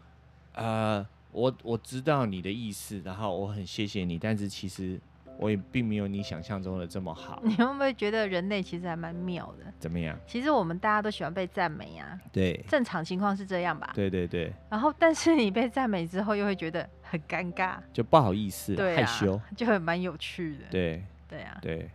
[0.54, 5.00] 呃，我我知道你的意思，然后我很谢谢你，但是其实
[5.38, 7.42] 我也并没有你想象中的这么好。
[7.44, 9.74] 你会不会觉得人类其实还蛮妙的？
[9.80, 10.18] 怎么样？
[10.28, 13.92] 其实我们大家都喜欢被赞美啊，对，正常情况是这样吧？
[13.96, 14.52] 对对对。
[14.70, 20.66] 然后，但是你被赞美之后，又会觉得很尴尬，就不好意思，对啊、害羞，就会蛮有趣的。
[20.70, 21.90] 对对啊，对。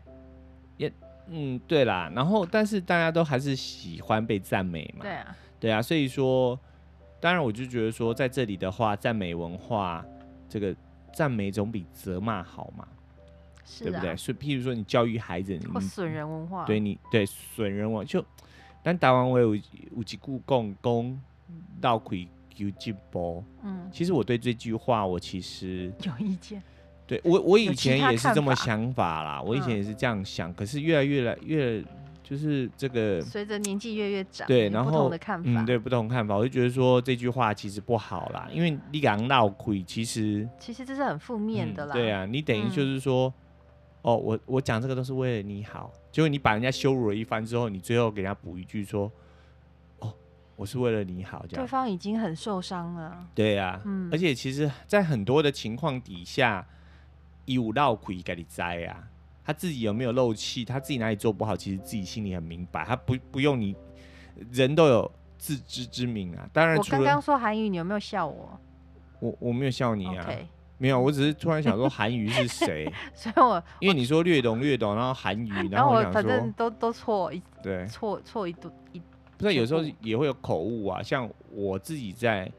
[0.79, 0.91] 也。
[1.31, 5.03] 嗯，对啦，然后但是大家都还是喜欢被赞美嘛。
[5.03, 6.59] 对啊，对啊，所以说，
[7.21, 10.05] 当然我就觉得说，在这里的话，赞美文化，
[10.49, 10.75] 这个
[11.13, 12.89] 赞美总比责骂好嘛，
[13.65, 14.17] 是啊，对不对？
[14.17, 18.25] 所以，譬如说你教育孩子，你损人文化，对你对损人文化，就
[18.83, 21.21] 但台湾我有有几句讲讲
[21.81, 26.63] 闹亏求进步，嗯，其实我对这句话我其实有意见。
[27.09, 29.41] 对我，我以前也是这么想法啦。
[29.41, 31.83] 我以前也是这样想，嗯、可是越来越来越，
[32.23, 41.97] 就是这个随着年纪越越长，对，然后不同的看法，嗯，对，不同看法，我就觉得说这句话其实不好啦，因为你讲闹亏，其实其实这是很负面的啦、嗯。
[41.97, 43.33] 对啊，你等于就是说，嗯、
[44.03, 49.11] 哦，我我讲这个都是为了你好，结果你把人家羞辱了一番之后，你最后给人家补一句说，
[50.01, 50.13] 哦，
[50.57, 51.65] 我是为了你好，这样。
[51.65, 53.27] 对方已经很受伤了。
[53.35, 56.67] 对啊，嗯，而且其实，在很多的情况底下。
[57.55, 59.03] 有漏气，给你栽啊！
[59.45, 60.65] 他自己有没有漏气？
[60.65, 61.57] 他自己哪里做不好？
[61.57, 62.85] 其实自己心里很明白。
[62.85, 63.75] 他不不用你，
[64.53, 66.49] 人都有自知之明啊。
[66.53, 68.61] 当然，我刚刚说韩语，你有没有笑我？
[69.21, 70.41] 我我没有笑你啊，Okay.
[70.77, 71.01] 没有。
[71.01, 72.93] 我只是突然想说韩语是谁？
[73.15, 79.01] 所以我因为你说略懂略懂，然后韩语，然后我，反正都都错一对错错一度一。
[79.39, 82.51] 不是有时候也会有口误啊，像我自己在。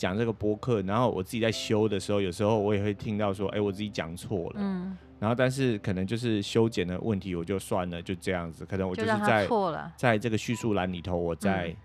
[0.00, 4.56] 讲这个播客，然后我自己在修的时候，有时候我也会听到说，哎，我自己讲错了。
[4.56, 4.96] 嗯。
[5.18, 8.64] 然后，但是可能就是修剪的问题，我就算了，就这样子。
[8.64, 9.46] 可能我就是在
[9.94, 11.76] 在这个叙述栏里头，我在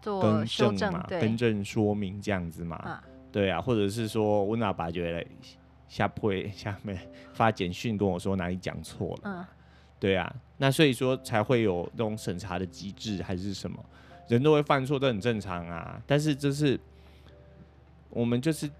[0.00, 2.76] 更正嘛，更正说明这样子嘛。
[2.76, 5.26] 啊对啊，或者是说，我哪把觉得
[5.88, 6.96] 下会下面
[7.32, 9.20] 发简讯跟我说哪里讲错了。
[9.24, 9.44] 嗯。
[9.98, 13.84] 对啊，那所以说才会有那种审查的机制还是什么？
[14.28, 16.00] 人都会犯错，都很正常啊。
[16.06, 16.78] 但是这是。
[18.14, 18.70] 我们就是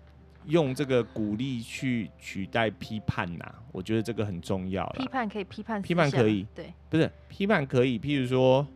[0.47, 4.87] 用这个鼓励去取代批判呐、啊，我觉得这个很重要。
[4.97, 7.99] 批判可以批判，批判可以，对，不是批判可以。
[7.99, 8.67] 譬如说，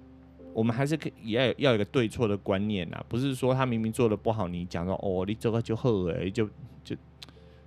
[0.52, 6.48] 我们还是可以要要有一个对错的观念呐、啊，不是说他明明做的不好，你讲说哦，你这个就后哎，就
[6.82, 6.96] 就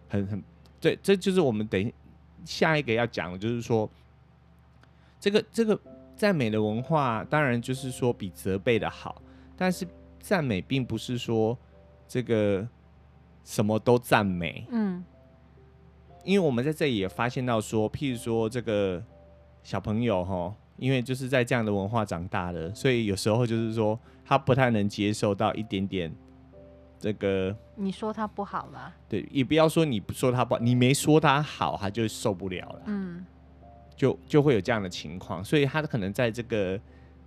[0.10, 0.44] 很很
[0.82, 1.94] 对，这就是我们等
[2.44, 3.90] 下一个要讲的，就是说
[5.20, 5.80] 这个这个
[6.18, 9.22] 赞美的文化，当然就是说比责备的好，
[9.56, 9.88] 但是
[10.20, 11.56] 赞美并不是说
[12.08, 12.68] 这个。
[13.44, 15.04] 什么都赞美，嗯，
[16.24, 19.04] 因为我们在这里也发现到说，譬如说这个
[19.64, 26.14] 小朋友哈，因为就是在这样的文化长大的，所以有时候就是说他不太能接受到一点点
[27.00, 33.26] 这个你说他不好啦，对，也不要说你不说他不好，你没说他好，他就受不了了，嗯，
[33.96, 36.80] 就就会有这样的情况，所以他可能在这个。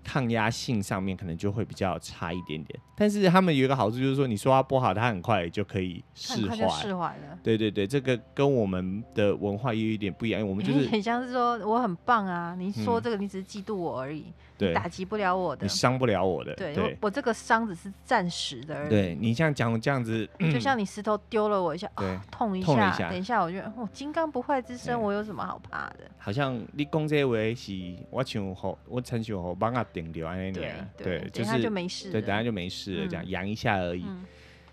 [0.04, 6.68] 抗压性上面可能就会比较差一点点，但是他们有一个好处就是说，你说他不好，他很快就可以释怀。
[6.68, 7.38] 释怀了。
[7.42, 14.20] 对对对，这个跟我们的文化也有一点不一样，我们就是 很像是说我很棒啊，你说这个你只是嫉妒我而已。
[14.20, 16.54] 嗯对，打击不了我的，你伤不了我的。
[16.54, 18.88] 对，对我，我这个伤只是暂时的而已。
[18.88, 26.08] 对你像讲这样子，就像你石头丢了我一下，对哦、痛一下，痛一下，等一下我就，哦，金刚不坏之身，我有什么好怕的？
[26.18, 27.72] 好像你讲这位是
[28.10, 34.04] 我像好，我陈秀好帮他顶掉安尼对，对，就是等下就没事，对，等下就没事了，这样扬、嗯、一下而已。
[34.06, 34.24] 嗯、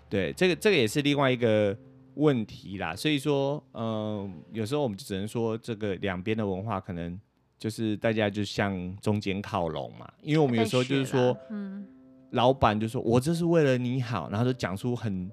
[0.08, 1.76] 对，这个这个也是另外一个
[2.14, 2.94] 问题啦。
[2.94, 7.20] 所以说，嗯、呃，有时候我们就只能说，这个两边的文化可能。
[7.62, 11.86] 就是大家就向中间靠拢嘛，因为我们有时候就是说，嗯，
[12.30, 15.30] 老板就说我这是为了你好，然后就讲出很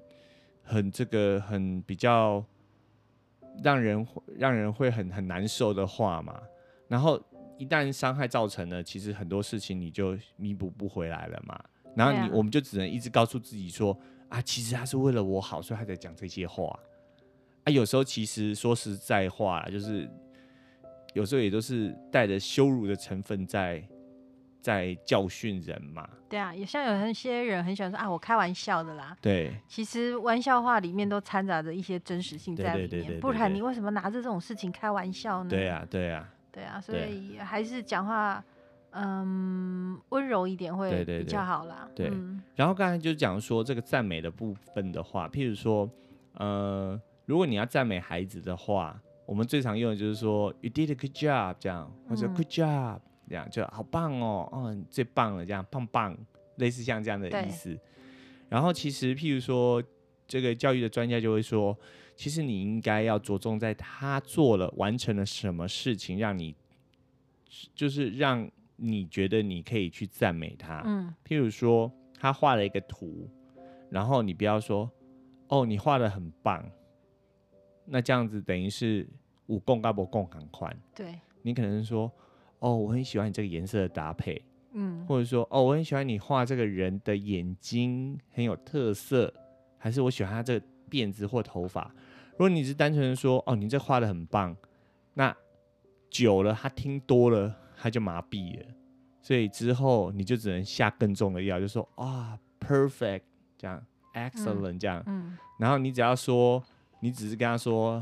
[0.62, 2.44] 很这个很比较
[3.64, 6.40] 让人让人会很很难受的话嘛，
[6.86, 7.20] 然后
[7.58, 11.60] 一旦伤害造成了，其实很多事情你就弥补不回来了嘛，
[11.96, 16.78] 然后你我们就只能一直告诉自己说啊，其实他是为了我好，所以他才讲这些话。
[17.64, 20.08] 啊，有时候其实说实在话就是。
[21.14, 23.82] 有时候也都是带着羞辱的成分在
[24.60, 26.08] 在教训人嘛。
[26.28, 29.16] 对啊，也像有一些人很喜欢说啊，我开玩笑的啦。
[29.20, 33.18] 对，其实玩笑话里面都掺杂着一些真实性在里面。
[33.18, 35.50] 不然你为什么拿着这种事情开玩笑呢？
[35.50, 38.44] 对啊，对啊，对啊，所以还是讲话
[38.92, 41.88] 嗯温柔一点会比较好啦。
[41.96, 45.90] 对，对，对，嗯、然后刚才就讲说这个赞美的部分的话，譬如说，
[46.34, 49.00] 呃，如果你要赞美孩子的话。
[49.30, 56.18] 我们最常用的就是说 "You did a good job" 这样，或者 "Good job" 这样，就好棒哦，哦，你最棒了这样，棒棒，
[56.56, 57.78] 类似像这样的意思。
[58.48, 59.80] 然后其实，譬如说，
[60.26, 61.78] 这个教育的专家就会说，
[62.16, 66.52] 其实你应该要着重在他做了、完成了什么事情，让你
[67.72, 70.82] 就是让你觉得你可以去赞美他。
[70.84, 71.88] 嗯，譬如说，
[72.18, 73.30] 他画了一个图，
[73.90, 74.90] 然后你不要说，
[75.46, 76.68] 哦，你画的很棒。
[77.84, 79.08] 那这样子等于是。
[79.50, 82.10] 五共高不共很宽，对，你可能说，
[82.60, 84.40] 哦，我很喜欢你这个颜色的搭配，
[84.74, 89.34] 嗯，或者说，哦，我很喜欢你画这个人的眼睛很有特色，
[89.76, 91.92] 还是我喜欢他这个辫子或头发。
[92.32, 94.56] 如果你是单纯的说，哦，你这画的很棒，
[95.14, 95.36] 那
[96.08, 98.66] 久了他听多了他就麻痹了，
[99.20, 103.22] 所以之后你就只能下更重的药，就说啊，perfect。
[103.58, 103.84] 这样
[104.14, 104.78] ，excellent。
[104.78, 106.62] 这样，嗯，然后你只要说，
[107.00, 108.00] 你只是跟他说。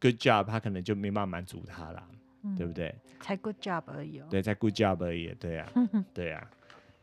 [0.00, 2.08] Good job，他可能就没办法满足他了，
[2.42, 2.94] 嗯、对不对？
[3.20, 4.26] 才 Good job 而已哦。
[4.30, 5.72] 对，才 Good job 而已，对啊，
[6.14, 6.50] 对啊。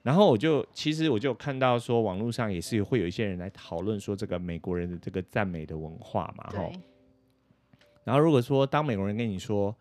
[0.03, 6.71] 然后我就其实我就看到说，网络上也是会有一些人来讨论说，这个美国人的这个赞美的文化嘛，哈。
[8.03, 9.75] 然后如果说当美国人跟你说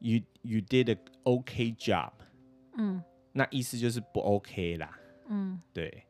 [0.00, 2.10] “you you did a OK job”，
[2.76, 3.00] 嗯，
[3.32, 6.02] 那意思就是不 OK 啦，嗯，对，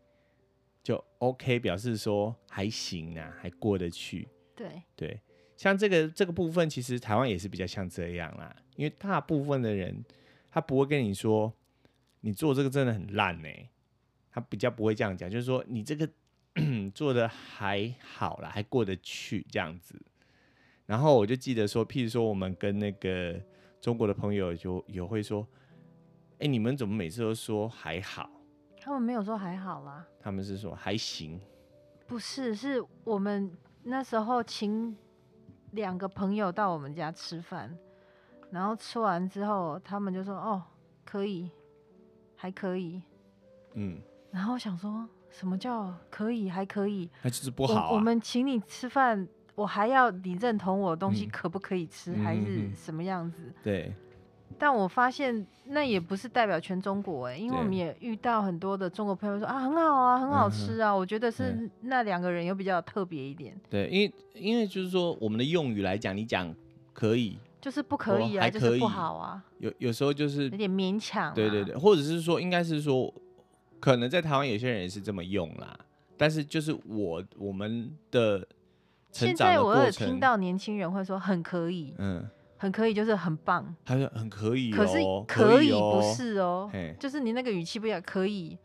[0.82, 5.20] 就 OK 表示说还行啊，还过得去，对对。
[5.60, 10.02] 像这个这个部分，其实台湾也是比较像这样啦，因为大部分的人
[10.50, 11.52] 他不会跟你说
[12.22, 13.68] 你做这个真的很烂呢、欸，
[14.30, 16.08] 他比较不会这样讲，就是说你这个
[16.94, 20.00] 做的还好啦，还过得去这样子。
[20.86, 23.38] 然后我就记得说，譬如说我们跟那个
[23.82, 25.46] 中国的朋友就有会说，
[26.38, 28.30] 哎，你们怎么每次都说还好？
[28.80, 31.38] 他们没有说还好啦，他们是说还行。
[32.06, 34.96] 不是，是我们那时候请。
[35.72, 37.76] 两个朋友到我们家吃饭，
[38.50, 40.62] 然后吃完之后，他们就说：“哦，
[41.04, 41.50] 可以，
[42.36, 43.02] 还可以。”
[43.74, 47.08] 嗯，然后我想说什么叫可以还可以？
[47.22, 47.88] 那就是不好啊。
[47.90, 53.52] 我，我们请你吃饭，我还要你认同我的东西可不可以吃，嗯，还是什么样子？
[53.62, 53.94] 对。
[54.58, 60.90] 但我发现那也不是代表全中国哎，因为我们也遇到很多的中国朋友说啊，很好啊，很好吃啊。
[60.90, 63.58] 嗯、我觉得是那两个人又比较特别一点。
[63.70, 66.54] 对，因为因为就是说我们的用语来讲，你讲
[66.92, 69.42] 可以，就是不可以啊，还可以就是不好啊。
[69.58, 71.32] 有有时候就是有点勉强。
[71.32, 73.12] 对对对，或者是说，应该是说，
[73.78, 75.78] 可能在台湾有些人也是这么用啦。
[76.18, 78.46] 但是就是我我们的
[79.10, 82.28] 成长的，现在我有听到年轻人会说很可以，嗯。
[82.60, 83.74] 很可以，就是很棒。
[83.86, 88.00] 他说很可以，可是可以不是哦，就是你那个语气不一样。
[88.02, 88.58] 可以，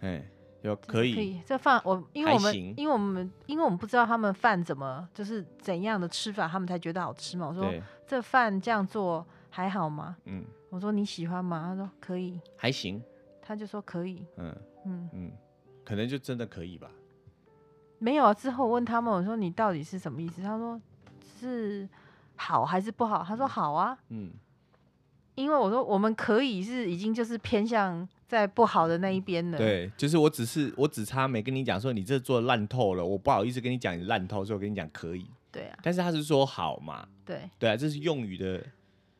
[0.63, 1.15] 有可以。
[1.15, 7.47] 可以，这饭我因为我们因为我们因为我们不知道他们饭怎么就是怎样的吃法，他们才觉得好吃嘛。
[7.47, 7.73] 我说
[8.05, 10.17] 这饭这样做还好吗？
[10.25, 11.63] 嗯，我说你喜欢吗？
[11.69, 13.01] 他说可以，还行。
[13.41, 14.53] 他就说可以，嗯
[14.85, 15.31] 嗯嗯，
[15.85, 16.91] 可能就真的可以吧。
[17.99, 18.33] 没有啊。
[18.33, 20.41] 之后我问他们，我说你到底是什么意思？
[20.41, 20.81] 他说
[21.39, 21.87] 是
[22.35, 23.23] 好还是不好？
[23.23, 23.97] 他说好啊。
[24.09, 24.31] 嗯。
[25.35, 29.57] 因为我说我们可以是已经就是偏向在不好的那一边了。
[29.57, 35.29] 对，就是我只是我只差没跟你讲说你这做烂透了，我不好意思跟你讲你烂透，所以我跟你讲可以。
[35.51, 35.77] 对啊。
[35.83, 37.05] 但是他是说好嘛？
[37.25, 37.49] 对。
[37.59, 38.65] 对啊，这是用语的。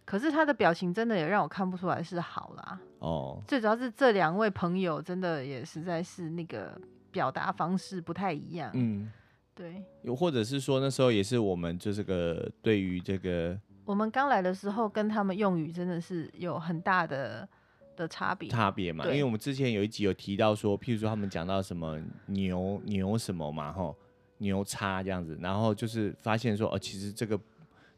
[0.05, 2.79] 可是他的表情真的也让我看不出来是好啦。
[2.99, 3.41] 哦。
[3.45, 6.79] 最主要是这两位朋友真的也实在是那个
[7.11, 8.71] 表达方式不太一样。
[8.73, 9.11] 嗯。
[9.55, 9.81] 对。
[10.03, 13.57] 又或者是说那时候也是我们就是个对于这个。
[13.85, 17.47] 我们刚来的时候跟他们用语真的是有很大的
[17.95, 18.49] 的差别。
[18.49, 23.95] 差别嘛，因为我们之前有一集有提到说，譬如说他们讲到什么牛牛什么嘛，吼
[24.39, 27.39] 牛叉这样子，然后就是发现说，哦，其实这个。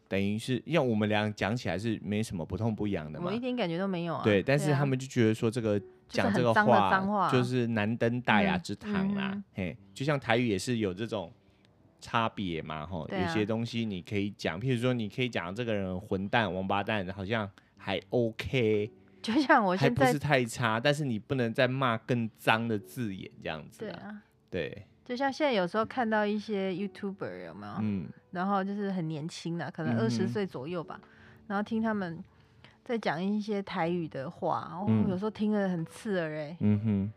[0.09, 4.23] 等于是，因为我们俩讲起来是没什么不痛不痒的嘛，我一点感觉都没有啊。
[4.23, 5.77] 对，但是他们就觉得说这个
[6.07, 11.29] 讲这个话就是难登大雅之堂啦，嗯嗯、嘿，就像台语也是有这种
[11.99, 18.91] 差别嘛，吼，啊、有些东西你可以讲，譬如说你可以讲这个人混蛋、王八蛋，好像还 OK，
[19.21, 24.83] 就像我现在还不是太差，但是你不能再骂更脏的字眼这样子，对啊，对。
[25.03, 27.73] 就像现在有时候看到一些 YouTuber 有没有？
[27.79, 31.09] 嗯，然后就是很年轻的，可能二十岁左右吧，嗯、
[31.47, 32.21] 然后听他们
[32.83, 36.57] 在讲一些台语的话，哦，嗯、有时候听得很刺耳哎。
[36.59, 37.13] 嗯哼。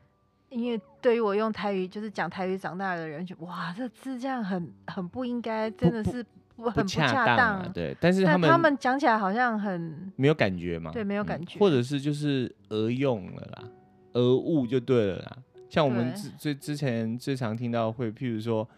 [0.50, 6.24] 因为对于我用台语就是讲台语长大的人，就哇，这字这样很很不应该，真的是
[6.56, 7.60] 不很不恰当。
[7.60, 10.90] 啊、对，但是他们他们讲起来好像很没有感觉嘛。
[10.90, 11.56] 对，没有感觉。
[11.56, 13.64] 嗯、或者是就是讹用了啦，
[14.12, 15.38] 讹误就对了啦。
[15.68, 18.68] 像我们之最之前最常听到会，譬如说，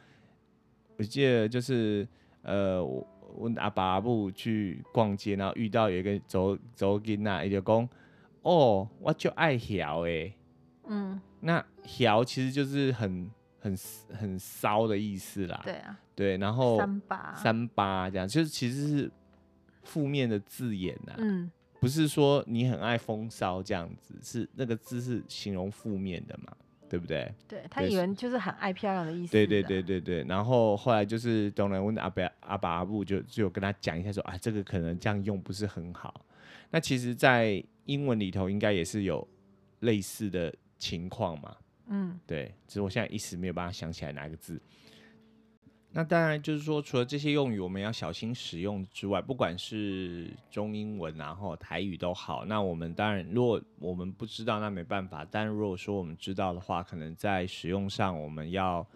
[0.99, 2.07] 我记得就是
[2.43, 7.89] 呃，我我阿爸阿母去逛街，然后遇到有一个走走囡仔，伊就讲，
[8.43, 10.35] 哦，我就爱晓诶，
[10.87, 13.31] 嗯，那晓其实就是很
[13.61, 13.77] 很
[14.13, 19.11] 很骚的意思啦，对啊，对，然后三八三八这样，就是其实是
[19.85, 26.53] 负面的字眼呐，嗯，不是说你很爱风骚这样子，是那个字是形容负面的嘛。
[26.93, 27.35] 对不对？
[27.49, 29.33] 对，他以为就是很爱漂亮的意思。
[29.33, 30.23] 对对对对对。
[30.25, 36.23] 然后后来就是董然问阿伯阿爸阿布就就跟他讲一下说啊，这个可能这样用不是很好。
[36.69, 39.27] 那其实，在英文里头应该也是有
[39.81, 41.57] 类似的情况嘛。
[41.87, 44.61] 嗯，对，只是我现在一时没有办法想起来哪个字。
[45.91, 52.45] 那当然就是说，除了这些用语我们要小心使用之外，不管是中英文然后台语都好。
[52.45, 55.27] 那我们当然，如果我们不知道，那没办法。
[55.31, 58.87] 但如果说我们知道的话，可能在使用上我们要，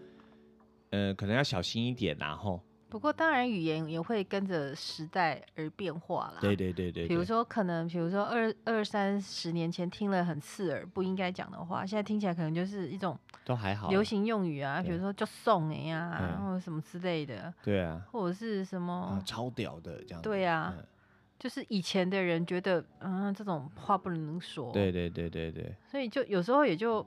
[0.91, 2.61] 呃，可能要小心一点，然后。
[2.89, 6.39] 不过，当然语言也会跟着时代而变化啦。
[6.41, 7.09] 对对对对，对。
[7.09, 14.81] 比如说，可能比如说二二三十年前听了很刺耳、不应该讲的话，现在听起来可能就是一种都还好流行用语啊。
[14.81, 17.53] 比如说就送哎呀，或者什么之类的。
[17.63, 18.01] 对啊。
[18.13, 20.23] 或者是什么、啊、超屌的这样。
[20.23, 20.85] 对啊，嗯、
[21.39, 24.73] 就是以前的人觉得，嗯，这种话不能说。
[24.73, 25.75] 对对对对对。
[25.91, 27.05] 所以就有时候也就。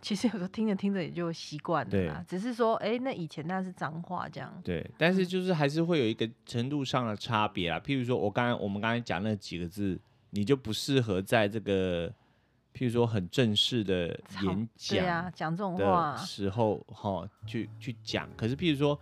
[0.00, 4.52] 其实有时候听着听着也就习惯了啦，只是说，哎、欸，那以前那是脏话这样。
[4.62, 7.80] 对，但是就是还是会有一个程度上的差别啦。
[7.80, 9.98] 譬如说，我刚才我们刚才讲那几个字，
[10.30, 12.08] 你就不适合在这个
[12.74, 14.08] 譬如说很正式的
[14.42, 18.28] 演讲，对啊，讲这种话时候哈，去去讲。
[18.36, 18.98] 可是譬如说。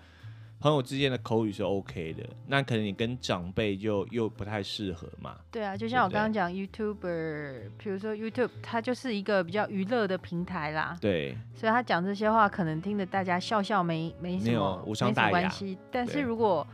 [0.64, 5.36] 朋友之间的口语是 OK 的，那可能你跟长辈就又不太适合嘛。
[5.50, 10.96] 对啊，就像我刚刚讲 YouTuber，比如说 YouTube，它就是一个比较娱乐的平台啦。
[11.02, 11.36] 对。
[11.54, 15.76] 所以他讲这些话，可能听得大家笑笑没没什么，没有无伤大雅，没关系。
[15.92, 16.66] 但是如果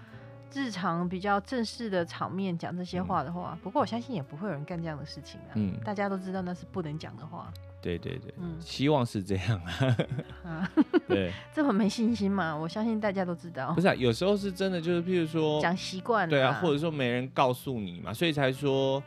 [0.55, 5.51] 日常比较正式的场面讲这些话的话，嗯、不过我相信也不会有人干这样的事情啊。
[5.57, 5.77] 嗯。
[5.85, 7.53] 大家都知道那是不能讲的话。
[7.83, 9.97] 对对对，嗯，希望是这样啊。
[10.45, 10.71] 啊，
[11.09, 12.55] 对， 这么没信心嘛？
[12.57, 13.73] 我相信大家都知道。
[13.73, 19.03] 不是啊，有时候是真的，就是譬如说讲习惯了，对啊，或者说没人告诉你嘛，所以才说，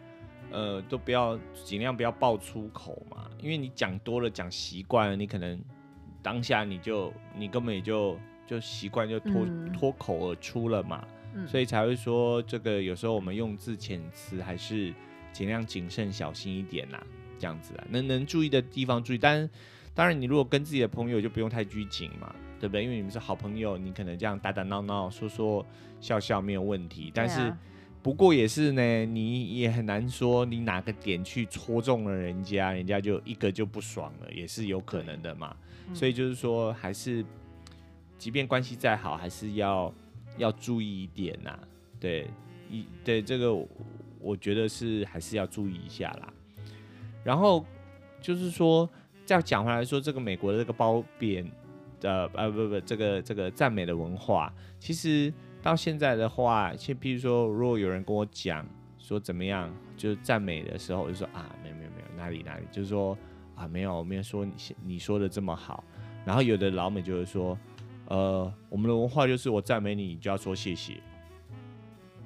[0.51, 5.59] 呃，都不要尽量不要爆粗口嘛，因为你讲多了，讲习惯了，你可能
[6.21, 8.17] 当下你就你根本也就
[8.47, 11.05] 就习惯就脱脱、嗯、口而出了嘛，
[11.35, 14.93] 嗯、所以才会说这个有时候我们用字遣词还是
[15.31, 16.99] 尽量谨慎小心一点呐。
[17.43, 19.49] 这样子啊，能能注意的地方注意，但
[19.93, 22.85] 当然你如果跟自己的朋友就不用太拘谨嘛，对不对？
[22.85, 25.65] 因为你们是好朋友，你可能这样打打闹闹、说说
[25.99, 27.11] 笑笑没有问题。
[27.13, 27.53] 但是
[28.01, 35.53] 不过也是呢，你也很难说你哪个点去戳中了人家，人家就一个就不爽了，也是有可能的嘛。
[35.93, 37.25] 所以就是说，还是
[38.17, 39.93] 即便关系再好，还是要
[40.37, 41.59] 要注意一点呐。
[41.99, 42.25] 对，
[42.71, 43.53] 一对这个
[44.19, 46.33] 我觉得是还是要注意一下啦。
[47.23, 47.65] 然后
[48.21, 48.89] 就是说，
[49.25, 51.49] 再讲回来说，这个美国的这个褒贬
[52.01, 58.65] 呃呃不不这个这个赞美的文化，其实到现在的话，像譬如说，如果有人跟我讲
[58.97, 63.17] 说怎么样，就是赞美的时候，我就说啊，没有没有没有，哪里哪里，就是说
[63.55, 64.53] 啊，没有没有说你
[64.83, 65.83] 你说的这么好。
[66.25, 67.57] 然后有的老美就会说，
[68.07, 71.01] 呃，我们的文化就是我赞美你，你就要说谢谢，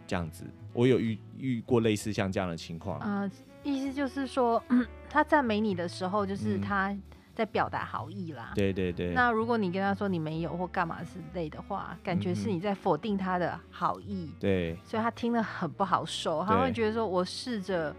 [0.06, 0.44] 这样子。
[0.74, 3.00] 我有遇遇过类似像这样的情况。
[3.00, 3.32] 啊、
[3.74, 6.96] 意思就是说，嗯、 他赞美你的时候，就是他
[7.36, 8.54] 在表达好意啦。
[8.56, 9.14] 对对对。
[9.14, 14.34] 那如果你跟他说你没有或干嘛之类的话，感觉是你在否定他的好意。
[14.40, 14.78] 对。
[14.84, 17.96] 所以他听了很不好受，他会觉得说我试着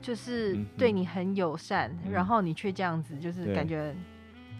[0.00, 3.94] 就是对你很友善，嗯、然后你却这样子，就是感觉。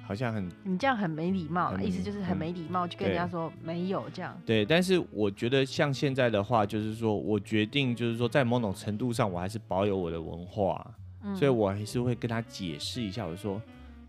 [0.06, 4.38] 好像很，你这样很没礼貌，意思就是很没礼貌，就跟人家说没有这样。
[4.44, 10.94] 对，但是我觉得像现在的话，就是说我决定，就是说在某种程度上，我还是保有我的文化，
[11.34, 13.60] 所以我还是会跟他解释一下，我说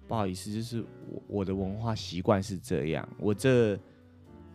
[0.08, 3.80] 不好意思，就是我我的文化习惯是这样，我这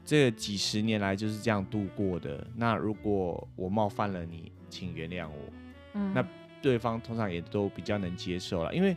[0.04, 2.46] 这几十年来就是这样度过的。
[2.54, 5.52] 那如果我冒犯了你，请原谅我。
[5.94, 6.22] 嗯，那
[6.60, 8.94] 对方通常也都比较能接受了，因为。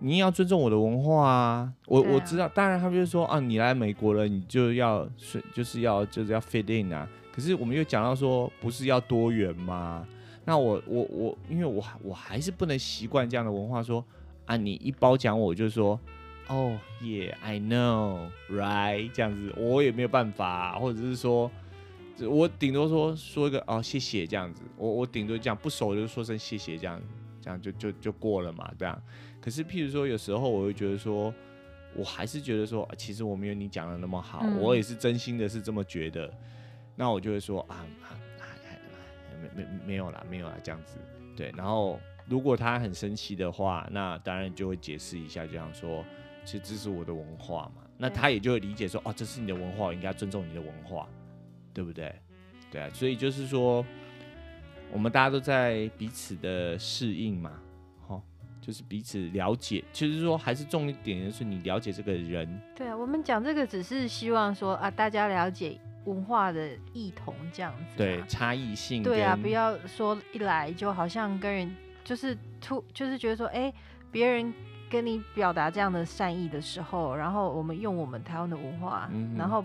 [0.00, 1.72] 你也要尊重我的文化啊！
[1.86, 7.08] 我、啊、我知道，当然他们就是说啊，你来美国了，你就要是就是要就是要 fit in 啊。
[7.30, 10.06] 可是我们又讲到说，不是要多元吗？
[10.44, 14.04] 那我我我，因为我我还是不能习惯这样的文化说，说
[14.46, 16.00] 啊，你一褒奖我，就说
[16.48, 21.50] 哦，yeah，I know，right，这样子，我也没有办法，或者是说，
[22.26, 27.00] 我顶多说说一个哦，谢谢这样子，我我顶多这样，不熟就说声谢谢这样，
[27.50, 29.02] 这样就就就过了嘛，这样。
[29.40, 31.32] 可是，譬如说，有时候我会觉得说，
[31.94, 36.32] 我还是觉得说，其实我没有你讲的那么好，嗯、我也是真心的是这么觉得。
[36.94, 37.84] 那我就会说啊，
[39.42, 40.98] 没没没有啦，没有啦，这样子。
[41.36, 46.04] 对，然后如果他很生气的话，那当然就会解释一下，就像说，
[46.44, 47.82] 其实这是我的文化嘛。
[47.96, 51.08] 那他也就会理解说，哦，这是你的文化，我应该尊重你的文化，
[51.72, 52.14] 对不对？
[52.70, 53.84] 对啊，所以就是说，
[54.92, 57.52] 我们大家都在彼此的适应嘛。
[58.62, 62.46] 就是彼此了解，其实说还是重一点的是你了解这个人。
[62.76, 67.96] 对啊，我们讲这个只是希望说啊，大家了解文化的异同这样子，啊。
[67.96, 69.02] 对，差异性。
[69.02, 71.74] 对啊，不要说一来就好像跟人
[72.04, 73.72] 就是突，就是觉得说，哎，
[74.12, 74.52] 别人
[74.90, 79.64] 跟你表达这样的善意的时候，然后我们用我们台湾的文化，嗯、然后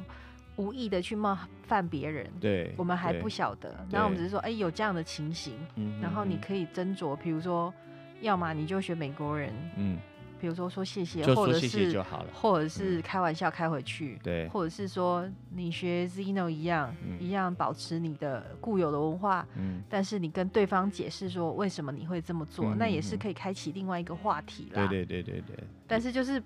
[0.58, 2.30] 无意的去冒犯别人。
[2.40, 3.74] 对，我们还不晓得。
[3.90, 7.74] 然后我们只是说，哎，有这样的情形，嗯、然后你可以斟酌，比如说。
[8.22, 9.98] 要么你就学美国人，嗯，
[10.40, 12.02] 比如说说谢谢，或者是
[12.34, 24.88] 或者是开玩笑开回去，对，或者是说你学 Zeno 一样，一样保持你的固有的文化，嗯，但是你跟对方解释说为什么你会这么做，那也是可以开启另外一个话题啦。
[24.88, 25.64] 对对对对对。
[25.86, 26.42] 但是就是，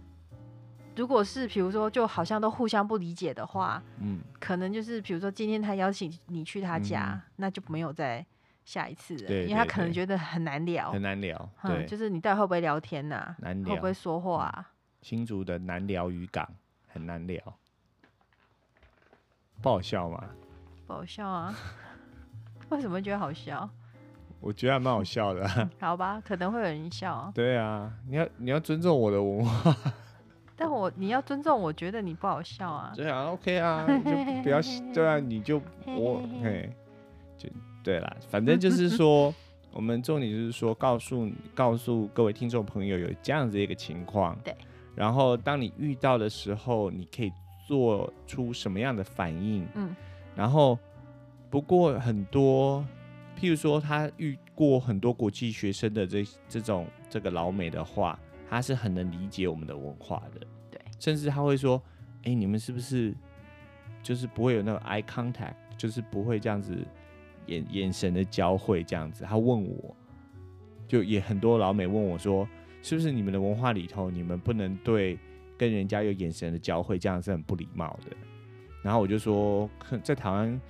[0.99, 8.25] 如果是比如说就好像都互相不理解的话，嗯，可能就是比如说今天他邀请你去他家，那就没有再。
[8.65, 13.35] 下一次了，因为他可能觉得很难聊，很难聊，对，就是你到底会不会聊天呐？
[13.39, 14.63] 难聊，会不会说话？
[15.01, 16.47] 新竹的难聊渔港
[16.87, 17.41] 很难聊，
[19.59, 20.23] 不好笑吗？
[20.85, 21.55] 不好笑啊！
[22.69, 23.67] 为什么会觉得好笑？
[24.39, 25.69] 我觉得还蛮好笑的。
[25.79, 27.31] 好吧，可能会有人笑。
[27.33, 29.75] 对啊，你要你要尊重我的文化。
[30.59, 32.91] 但我你要尊重，我觉得你不好笑啊。
[32.93, 34.59] 对啊，OK 啊，就不要
[34.93, 36.69] 对啊，你就 我嘿
[37.37, 37.47] 就。
[37.81, 39.33] 对啦，反正就是说，
[39.71, 44.37] 我们重点就是说，告诉告诉各位听众朋友有这样子一个情况。
[44.43, 44.53] 对。
[44.95, 47.31] 然后当你遇到的时候，你可以
[47.65, 49.65] 做出什么样的反应？
[49.75, 49.95] 嗯。
[50.35, 50.77] 然后，
[51.49, 52.85] 不过很多，
[53.39, 58.19] 譬如说他遇过很多国际学生的这这种这个老美的话，
[58.49, 60.47] 他是很能理解我们的文化的。
[60.71, 60.81] 对。
[60.99, 61.81] 甚至他会说
[62.23, 63.13] ：“哎，你们是不是
[64.01, 66.77] 就是不会有那种 eye contact，就是不会这样子。”
[67.47, 69.95] 眼眼神的交汇这样子，他问我，
[70.87, 72.47] 就也很多老美问我说，
[72.83, 75.17] 是不是你们的文化里头，你们不能对
[75.57, 78.15] 跟人家有眼神的交汇，这样是很不礼貌的。
[78.83, 79.67] 然后我就说，
[80.03, 80.61] 在台湾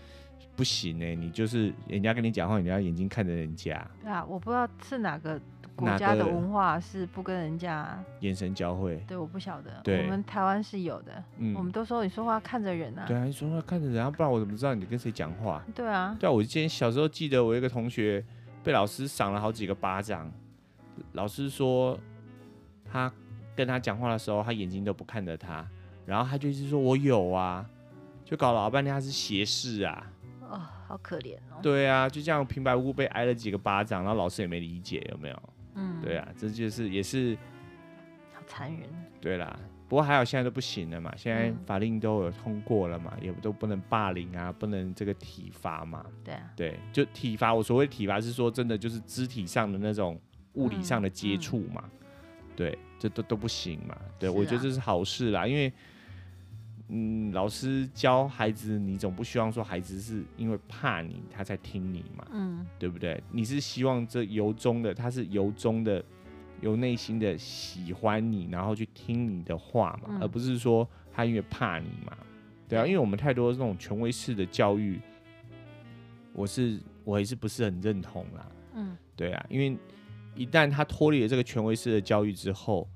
[0.55, 3.85] 不行呢、欸，你就是人家跟你讲话，你要眼睛看着人家。
[4.01, 5.37] 对啊，我不知道是哪个。
[5.79, 9.81] 国家的文化是不跟人家眼神交汇，对，我不晓得。
[9.83, 13.05] 对，我们台湾是有的，嗯，我们都说你说话看着人啊。
[13.07, 15.63] 对啊，你说话看着人啊，不然我怎么知道你跟谁讲话？
[15.73, 18.23] 对啊，对啊，我今天小时候记得我一个同学
[18.63, 20.31] 被老师赏了好几个巴掌，
[21.13, 21.97] 老师说
[22.91, 23.11] 他
[23.55, 25.65] 跟他讲话的时候，他眼睛都不看着他，
[26.05, 27.65] 然后他就一直说我有啊，
[28.23, 30.11] 就搞了老半天他是斜视啊。
[30.41, 31.59] 哦，好可怜哦。
[31.61, 35.39] 对啊，就这样平白无故被挨了几个巴掌，然后老师也没理解，有没有？
[35.79, 37.37] 嗯，对啊，这就是也是，
[38.33, 38.81] 好残忍。
[39.21, 39.57] 对啦，
[39.87, 46.05] 不过还好现在都不行了嘛，现在法令都有通过了嘛，嗯、也都不能霸凌啊，不能这个体罚嘛。
[46.23, 46.51] 对啊。
[46.55, 50.19] 对，就体罚，我所谓体罚是说真的，就是肢体上的那种
[50.53, 51.83] 物理上的接触嘛。
[51.85, 53.97] 嗯嗯、对，这都都不行嘛。
[54.19, 55.71] 对，啊、我觉得这是好事啦，因为。
[56.91, 63.21] 嗯，老师教孩子，你总不希望说孩子是因为怕你，他才听你嘛，嗯，对不对？
[63.31, 66.03] 你是希望这由衷的，他是由衷的，
[66.61, 72.17] 由内心的喜欢你，然后去听你的话嘛，嗯、而不是说他因为怕你嘛，
[72.67, 74.99] 对啊，因为我们太多这种权威式的教育，
[76.33, 79.77] 我是我也是不是很认同啦，嗯，对啊，因为
[80.33, 82.89] 一旦他脱离了这个权威式的教育之后，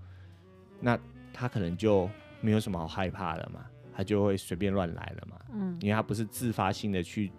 [0.80, 0.98] 那
[1.32, 2.10] 他可能就
[2.42, 3.64] 没有什么好害怕的嘛。
[3.96, 7.32] 他就会随便乱来了嘛，嗯，因为他不是自发性的去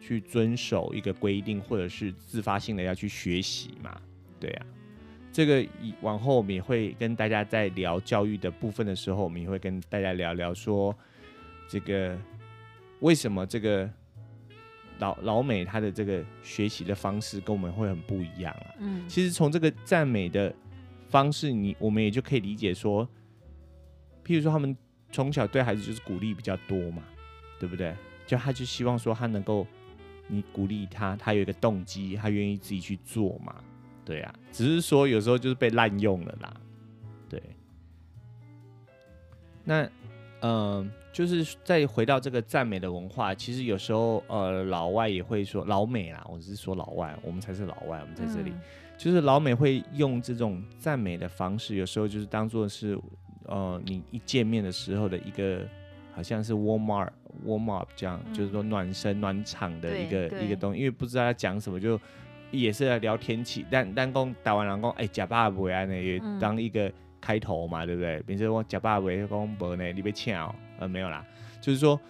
[0.00, 4.00] 去遵守一个规定，或者是自发性的要去学习嘛，
[4.38, 4.66] 对啊，
[5.32, 10.96] 这个以往后我们也会跟大家在聊教育的部分的时候，我们也会跟大家聊聊说，
[11.68, 12.16] 这个
[13.00, 13.90] 为什么这个
[14.98, 20.54] 老老美他的这个学习的方式跟我们会很不一样啊，嗯，其实从这个赞美的
[21.08, 23.04] 方式，你我们也就可以理解说，
[24.24, 24.76] 譬如说他们。
[25.12, 27.02] 从小对孩子就是鼓励比较多嘛，
[27.58, 27.94] 对不对？
[28.26, 29.66] 就他就希望说他能够
[30.26, 33.54] 你鼓励他，他有一个动机，他愿意自己去做嘛，
[34.04, 34.34] 对啊。
[34.50, 36.60] 只是说有时候就是被滥用了啦，
[37.28, 37.40] 对。
[39.62, 39.84] 那
[40.40, 48.60] 嗯、呃，就是再回到这个赞美的文化，其实有时候呃，老外也会说老美啦，我是说老外，我们才是老外，我们在这里，嗯、
[48.98, 52.98] 就是老美会用这种赞美的方式，有时候就是当做是。
[53.46, 55.66] 呃，你一见面的时候的一个，
[56.12, 57.12] 好像是 warm up
[57.46, 62.00] warm up 这样，嗯、就是说暖身暖场的一个一个东西，因为不知道要讲什么，就
[62.50, 63.64] 也是在聊天气。
[63.70, 66.90] 但但讲台湾人讲，哎，呷饱未安呢，也当一个
[67.20, 68.20] 开头嘛，嗯、对不对？
[68.22, 71.24] 比如说我呷饱未，讲无呢，你别抢，呃，没有啦，
[71.60, 72.00] 就是说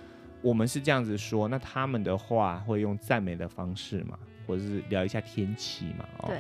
[0.41, 6.37] 我们是这样子说，那他们的话会用赞美的方式嘛，或者是聊一下天气嘛，哦，对，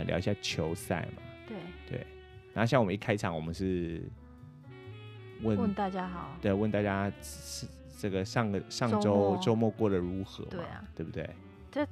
[0.00, 1.56] 啊，聊一下球赛嘛，对
[1.90, 2.06] 对。
[2.52, 4.02] 然后像我们一开场，我们是。
[5.42, 7.66] 问，问大家好，对，问大家是
[7.98, 10.44] 这个上个上周周末过得如何？
[10.46, 11.28] 对啊，对不对？
[11.70, 11.86] 这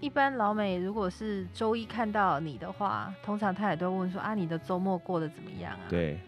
[0.00, 5.86] 一般老美如果是周一看到你的话，通常他也都会问说啊，你的周末过得怎么样啊？
[5.88, 6.18] 对。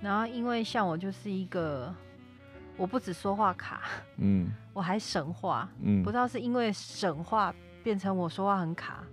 [0.00, 1.94] 然后因为像我就是一个，
[2.76, 3.82] 我不止说话卡，
[4.16, 9.04] 嗯， 我还省话，嗯，不知道是因为省话变成我说话很卡。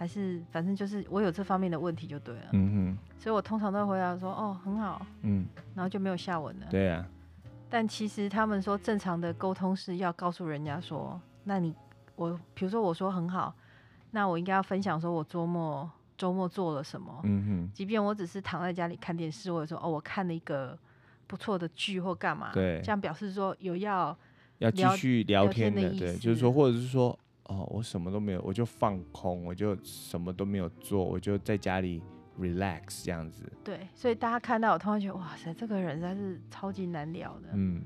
[0.00, 6.66] 还是反正就是我有这方面的问题就对了，嗯哼，所以我通常都会回答说哦很好，嗯，然后就没有下文了。
[6.70, 7.06] 对啊，
[7.68, 11.74] 但其实他们说正常的沟通是要告诉人家说，那你
[12.16, 13.54] 我比如说我说很好，
[14.12, 20.78] 那我应该要分享说我周末周末做了什么，嗯哼，即便我只是躺在家里看电视，或者说哦我看了一个
[21.26, 24.16] 不错的剧或干嘛，对，这样表示说有要
[24.60, 27.18] 要继续聊天的，对，就是说或者是说。
[27.50, 32.00] 哦，我什么都没有，我就放空，我就什么都没有做，我就在家里
[32.38, 33.42] relax 这样子。
[33.64, 37.48] 对，所以大家看到我，通常觉得哇塞，这个人实在是超级难聊的。
[37.54, 37.82] 嗯。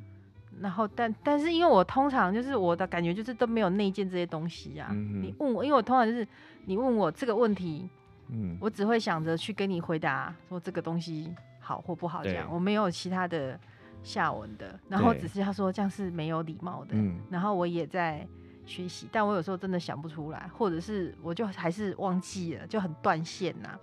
[0.60, 4.90] 然后，但但是因为我通常就是我的感觉就是都没有内建这些东西啊。
[4.92, 5.22] 嗯。
[5.22, 6.28] 你问我，因为我通常就是
[6.66, 7.88] 你问我这个问题，
[8.28, 13.58] 嗯，我只会想着去跟你回答说这个东西好或不好这样，我没有其他的
[14.02, 14.78] 下文的。
[14.90, 16.90] 然后只是他说这样是没有礼貌的。
[16.92, 17.18] 嗯。
[17.30, 18.28] 然后我也在。
[18.66, 23.80] 学习，但我有时候真的想不出来，或者是我就还是忘记了，就很断线呐、啊。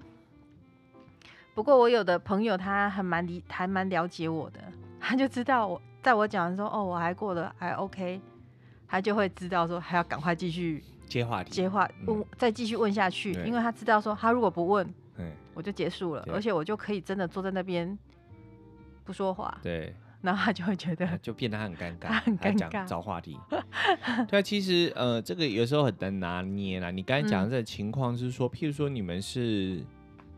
[1.53, 4.59] 不过我有的朋友他还蛮理，还蛮了解我的，
[4.99, 8.19] 他就知道我在我讲的时候，哦，我还过得还 OK，
[8.87, 14.93] 他就会知道说还要赶快继续接话题，接话问，再继续问下去，因为他知道说他如果不问，
[15.53, 17.97] 我就结束了，而且我就可以真的坐在那边
[19.03, 19.59] 不说话。
[19.61, 19.93] 对。
[20.21, 23.37] 然后他就会觉得， 就变得很尴尬，他很尴尬，找话题。
[24.29, 26.91] 对啊，其实呃，这个有时候很难拿捏啦。
[26.91, 29.83] 你刚才讲的这个情况是说，嗯、譬如说你们是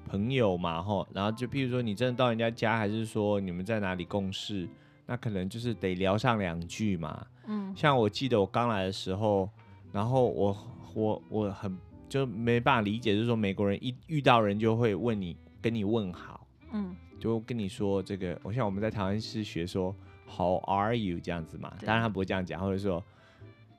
[0.08, 4.68] 朋友嘛，吼，然后就譬如说你真的到人家家，还是说你们在哪里共事，
[5.06, 7.26] 那可能就是得聊上两句嘛。
[7.48, 9.50] 嗯，像我记得我刚来的时候，
[9.92, 10.58] 然后我
[10.94, 11.78] 我我很
[12.08, 16.48] 就没办法理解，就是说美国人一遇到人就会问你，跟你问好。
[16.72, 16.96] 嗯。
[17.24, 19.96] 就跟你说这个，我像我们在台湾是学说
[20.28, 23.02] How are you 这样子嘛，当然他不会这样讲，或者说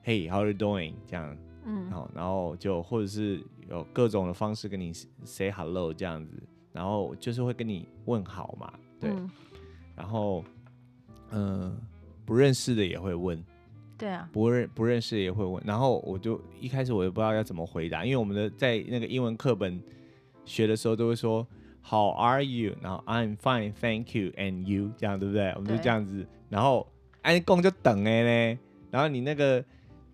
[0.03, 3.39] Hey how are you doing 这样，嗯，然后然后就或者是
[3.69, 4.91] 有各种的方式跟你
[5.23, 6.41] say hello 这样子，
[6.71, 9.29] 然后就是会跟你问好嘛，对，嗯、
[9.95, 10.43] 然后
[11.29, 11.77] 嗯、呃、
[12.25, 13.45] 不认识的也会问，
[13.95, 19.79] 对啊，不认不认识的也会问，然后我就一开始我也不知道要怎么回答，因为我们的在那个英文课本
[20.45, 21.45] 学的时候都会说。
[21.87, 22.75] How are you？
[22.81, 25.53] 然后 I'm fine, thank you, and you，这样对不对？
[25.55, 26.87] 我们就这样子，然后
[27.21, 28.57] 哎，共就等哎嘞。
[28.89, 29.63] 然后你那个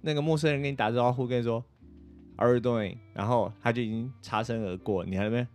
[0.02, 1.64] 那个陌生人跟你打招呼，跟你说
[2.36, 2.98] How are you doing？
[3.14, 5.48] 然后他就已经擦身而过，你还没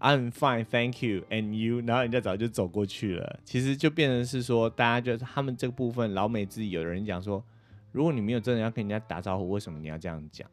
[0.00, 1.80] I'm fine, thank you, and you。
[1.86, 3.38] 然后人家早就走过去了。
[3.44, 7.40] 其实就变成是说，大家就是他们这个部分，老美自己有人讲说，
[7.92, 10.50] 如果你没有真的要跟人家打招呼，为什么你要这样讲？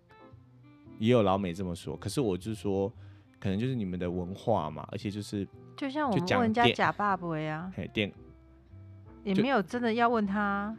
[1.00, 1.98] 也有老美这么说。
[1.98, 2.94] 可是我就说。
[3.40, 8.12] 可能就是你们的文化嘛，而且就是就像我们问人家假爸爸呀，嘿，电
[9.24, 10.76] 也没有真的要问他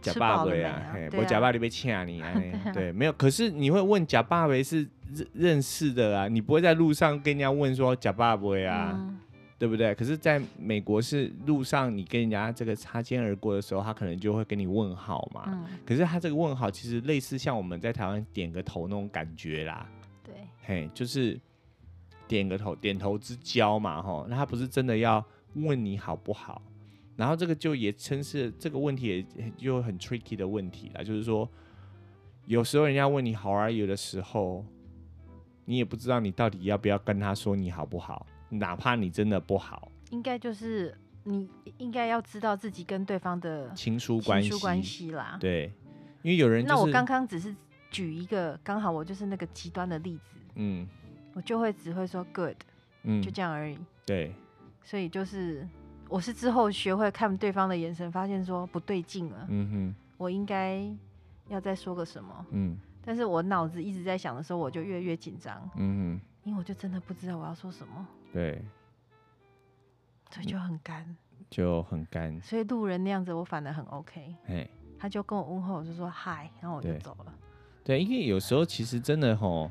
[0.00, 2.34] 假爸爸呀，嘿，我假爸爸被掐你 啊，
[2.74, 3.12] 对，没有。
[3.12, 9.18] 可是你会问假爸爸是认认识的啊，你不会在路上跟人家问说假爸爸呀，嗯、
[9.58, 9.94] 对不对？
[9.94, 15.44] 可是在美国是路上你跟人家这个擦肩而过的时候，他可能就会跟你问好嘛。
[15.46, 19.86] 嗯、可是他这个问好其实类似像我们在台湾点个头那种感觉啦，
[20.24, 20.34] 对，
[20.64, 21.38] 嘿，就是。
[22.32, 25.22] 点个头，点头之交嘛，吼，那他不是真的要
[25.52, 26.62] 问你好不好，
[27.14, 31.46] 然后这个就也称是这个问题也就很 tricky 的问题了，就是说，
[32.46, 34.64] 有时候人家问你 How are you 的时候，
[35.66, 44.58] 你也不知道你到底要不要跟他说你好不好，哪怕你真的不好，应该就是你应该要知道自己跟对方的亲疏关系。
[44.58, 45.70] 关系啦，对，
[46.22, 47.54] 因为有人、就是、那我刚刚只是
[47.90, 50.88] 举一个，刚好我就是那个极端的例子，嗯。
[51.34, 52.56] 我就会只会说 good，
[53.04, 53.78] 嗯，就这样而已。
[54.04, 54.34] 对，
[54.82, 55.66] 所以就是
[56.08, 59.46] 我是之后学会看对方的眼神，发现说不对劲了。
[59.48, 60.84] 嗯哼，我应该
[61.48, 62.46] 要再说个什么？
[62.50, 65.56] 嗯，但是我脑子一直在想的时候，我就越越紧张。
[65.76, 68.06] 嗯哼，因为我就真的不知道我要说什么。
[68.32, 68.62] 对，
[70.30, 71.16] 所以就很干，
[71.48, 72.40] 就很干。
[72.42, 74.34] 所以路人那样子，我反而很 OK。
[74.46, 74.68] 哎，
[74.98, 77.34] 他就跟我问候，我就说嗨，然后我就走了。
[77.84, 79.70] 对，因为有时候其实真的吼。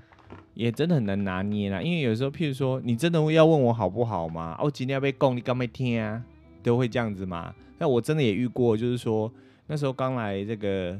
[0.54, 4.58] 也真的很难拿捏啦，因为有时候，譬如说，你真的要问我好不好吗？
[4.62, 6.24] 我今天要被供，你刚没听啊，
[6.62, 7.54] 都会这样子嘛。
[7.78, 9.32] 那我真的也遇过，就是说
[9.68, 11.00] 那时候刚来这个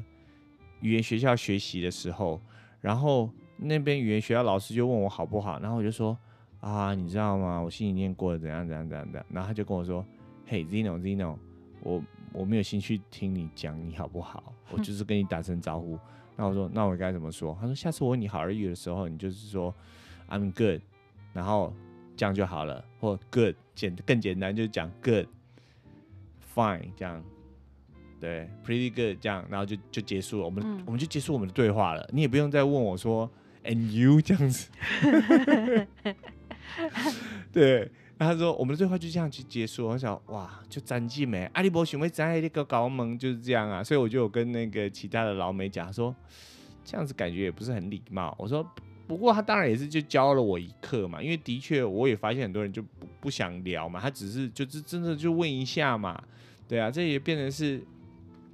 [0.80, 2.40] 语言学校学习的时候，
[2.80, 6.16] 然后那边语言学校老师就问我好不好，然后我就说
[6.60, 7.60] 啊，你知道吗？
[7.60, 9.24] 我心里念过了，怎样怎样怎样的。
[9.30, 10.04] 然后他就跟我说，
[10.46, 11.36] 嘿，Zino Zino，
[11.82, 12.02] 我
[12.32, 15.98] 我没有兴趣听你讲你好不好，我就是跟你打声招呼。
[16.36, 17.56] 那我说，那我该怎么说？
[17.60, 19.74] 他说，下次我问你 How are you 的时候，你就是说
[20.28, 20.80] I'm good，
[21.32, 21.72] 然后
[22.16, 27.22] 这样就好了，或 good 简更简单，就是讲 good，fine 这样，
[28.20, 32.08] 对，pretty good 这样，然后就就结束了，我们、嗯、我们就结束我们的对话了。
[32.12, 33.30] 你也不用再问我说
[33.64, 34.68] and you 这样子，
[37.52, 37.90] 对。
[38.22, 46.14] 他说：“我们的对话就这样去结束。”我想：“哇，就詹记没阿里伯许没詹那个高萌就是这样啊。”所以我就有跟那个其他的老美讲说
[46.84, 48.66] ：“这样子感觉也不是很礼貌。”我说
[49.06, 56.22] ：“不过他当然也是就教了我一课嘛，因为的确我也发现很多人就不不想聊嘛，他只是就是真的就问一下嘛，
[56.68, 57.82] 对啊，这也变成是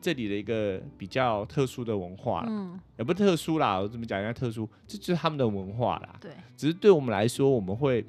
[0.01, 6.17] 这里的一个比较特殊的文化了，嗯，也不特殊啦，我怎么讲应该特殊，这就是他们的文化啦。
[6.21, 8.05] 对，只是对我们来说，我们会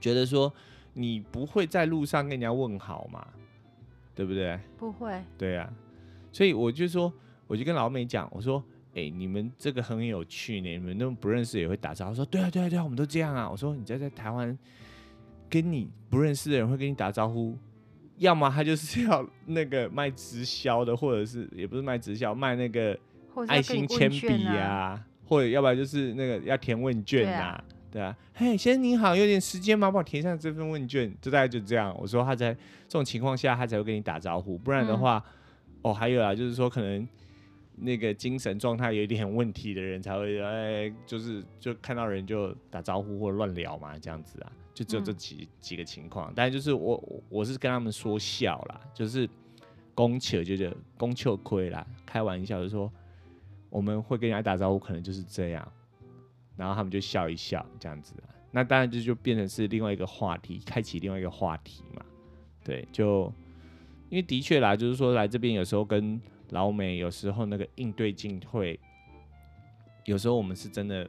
[0.00, 0.52] 觉得说。”
[0.94, 3.26] 你不会在路上跟人家问好嘛？
[4.14, 4.58] 对不对？
[4.78, 5.20] 不会。
[5.36, 5.68] 对啊，
[6.32, 7.12] 所以我就说，
[7.48, 12.14] 我就跟老美讲，我说，哎、欸，你们这个很有趣呢，你们都不认识也会打招呼。
[12.14, 13.50] 说，对啊，对啊，对啊，我们都这样啊。
[13.50, 14.56] 我说，你在在台湾，
[15.50, 17.58] 跟你不认识的人会跟你打招呼，
[18.18, 22.96] 要么他就是要那个卖直销的，或者是也不是卖直销，卖那个
[23.48, 27.62] 爱心铅笔啊，或者要不然就是那个要填问卷啊。
[27.94, 29.88] 对啊，嘿，先生您好，有点时间吗？
[29.88, 31.96] 帮我填上这份问卷，就大概就这样。
[31.96, 37.08] 我说他在这种情况下，他才会跟你打招呼，不然的话，嗯、哦，还有啊，就是说可能
[37.76, 46.32] 那个精神状态有一点问题的人才会，哎，就是就看到人就打招呼或乱聊嘛，这样子啊，就只有这几、嗯、几个情况。
[46.34, 49.30] 但就是我我是跟他们说笑啦，就是
[49.94, 52.90] 公球就是公球亏啦，开玩笑就说
[53.70, 55.72] 我们会跟人家打招呼，可能就是这样。
[56.56, 58.14] 然后他们就笑一笑，这样子，
[58.50, 62.04] 那当然就就变成是另外一个话题，开启另外一个话题嘛。
[62.62, 63.32] 对，就
[64.08, 68.78] 因为的确啦，就是说来这边有时候跟老美有时候那个应对进退，
[70.04, 71.08] 有时候我们是真的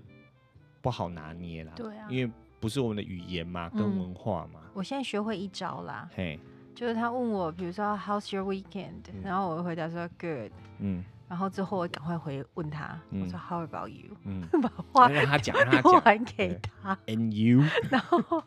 [0.81, 1.73] 不好拿捏啦。
[1.75, 4.59] 对啊，因为不是我们的语言嘛，跟文化嘛。
[4.63, 6.39] 嗯，我现在学会一招啦，嘿，
[6.73, 9.03] 就是他问我，比如说 How's your weekend？
[9.13, 10.51] 嗯，然后我会回答说 Good。
[10.79, 11.05] 嗯。
[11.35, 14.15] 然后之后我赶快回问他，嗯、我说 How about you？
[14.23, 16.97] 嗯， 把话让他讲，让他讲， 还给他。
[17.07, 17.61] And you？
[17.91, 18.41] 然后，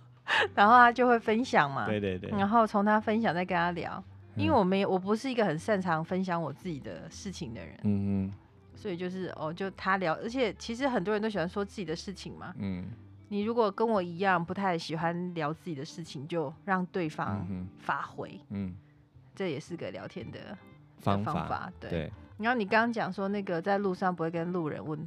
[0.55, 1.85] 然后他就会分享嘛。
[1.85, 2.31] 对对对。
[2.31, 4.03] 然后从他分享再跟他聊，
[4.37, 7.79] 嗯、因为我没我不是一个很擅长分享我自己的事情的人。
[7.83, 8.33] 嗯嗯。
[8.75, 12.55] 所以就是哦，就他聊，而且其实很多人都喜欢说自己的事情嘛。
[12.59, 12.87] 嗯。
[13.29, 18.41] 你如果跟我一样不太喜欢聊自己的事情，就让对方发挥。
[18.49, 18.75] 嗯，
[19.35, 20.57] 这也是个聊天的
[21.01, 21.35] 方法。
[21.35, 22.11] 方法对。
[22.39, 24.99] 对然后你刚刚讲说那个在路上不会跟路人问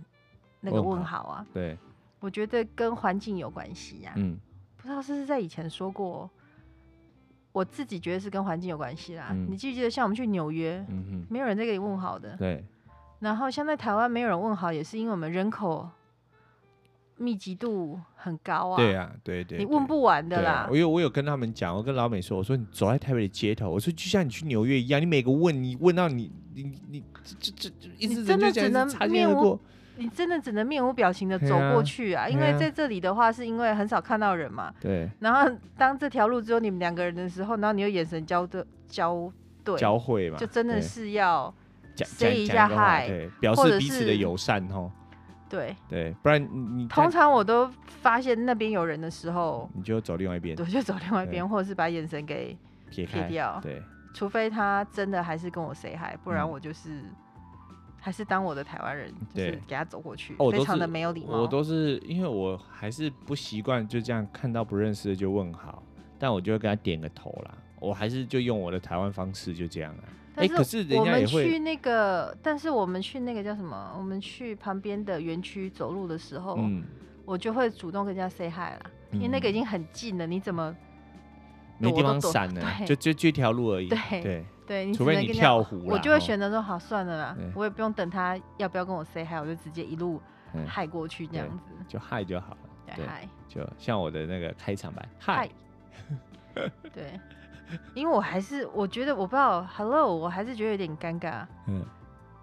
[0.59, 1.45] 那个问好啊？
[1.53, 1.77] 对。
[2.19, 4.13] 我觉得跟环境有关系呀。
[4.17, 4.37] 嗯。
[4.77, 6.29] 不知道是不是在以前说过，
[7.51, 9.29] 我自己觉得是跟环境有关系啦。
[9.31, 9.47] 嗯。
[9.49, 12.35] 你记不记得像我们去纽约，嗯哼，没有人在给你问好的。
[12.37, 12.63] 对。
[13.19, 15.89] 然后像在台湾没有人问好，也是因为我们人口。
[17.17, 18.77] 密集度很高啊！
[18.77, 20.67] 对啊，对对，你问不完的啦。
[20.71, 29.59] 我有我有跟他们讲，我跟老美说，我说你走在台北的街头，我说就像你去纽约一样，你每个问你问到你你你这这这一直真的只能面无，
[29.97, 32.27] 你真的只能面无表情的走过去啊！
[32.27, 34.73] 因为在这里的话，是因为很少看到人嘛。
[34.79, 35.09] 对。
[35.19, 39.31] 然后当这条路只有你们两个人的时候，然后你又眼神交的交
[39.63, 41.53] 对交汇嘛，就真的是要
[41.95, 44.91] say 一下嗨，对，表示彼此的友善哦。
[45.49, 46.41] 对对，不然
[46.77, 52.57] 你通常我都发现那边有人的时候，你就走另外一边，对，就走另外一边，或者是把眼神给
[52.89, 53.59] 撇掉。
[53.61, 53.83] 对，
[54.13, 57.03] 除非他真的还是跟我 say hi，不然我就是
[57.99, 61.41] 还是当我的台湾人，就是给他走过去，非常的没有礼貌。
[61.41, 65.81] 我都是因为我还是不习惯就这样看到不认识的就问好，
[66.19, 70.03] 但我就会给他点个头啦，我还是就用我的台湾方式就这样了。
[70.35, 73.93] 哎，可是我们去那个，但是我们去那个叫什么？
[73.97, 76.83] 我们去旁边的园区走路的时候，嗯，
[77.25, 78.81] 我就会主动跟人家 say hi 啦，
[79.11, 80.73] 因为那个已经很近了，你怎么
[81.81, 82.61] 没地方闪呢？
[82.85, 83.87] 就就就一条路而已。
[83.87, 90.21] 对对对，除非你跳湖，我就会选择说好算了啦，我也不用等他要不要跟我 say hi，我就直接一路
[90.67, 92.93] 嗨过去这样子，就嗨就好了。
[92.95, 95.49] 对，嗨，就像我的那个开场白，嗨，
[96.93, 97.19] 对。
[97.93, 101.45] 因为我还是我觉得我不知道，Hello，我还是觉得有点尴尬。
[101.67, 101.81] 嗯，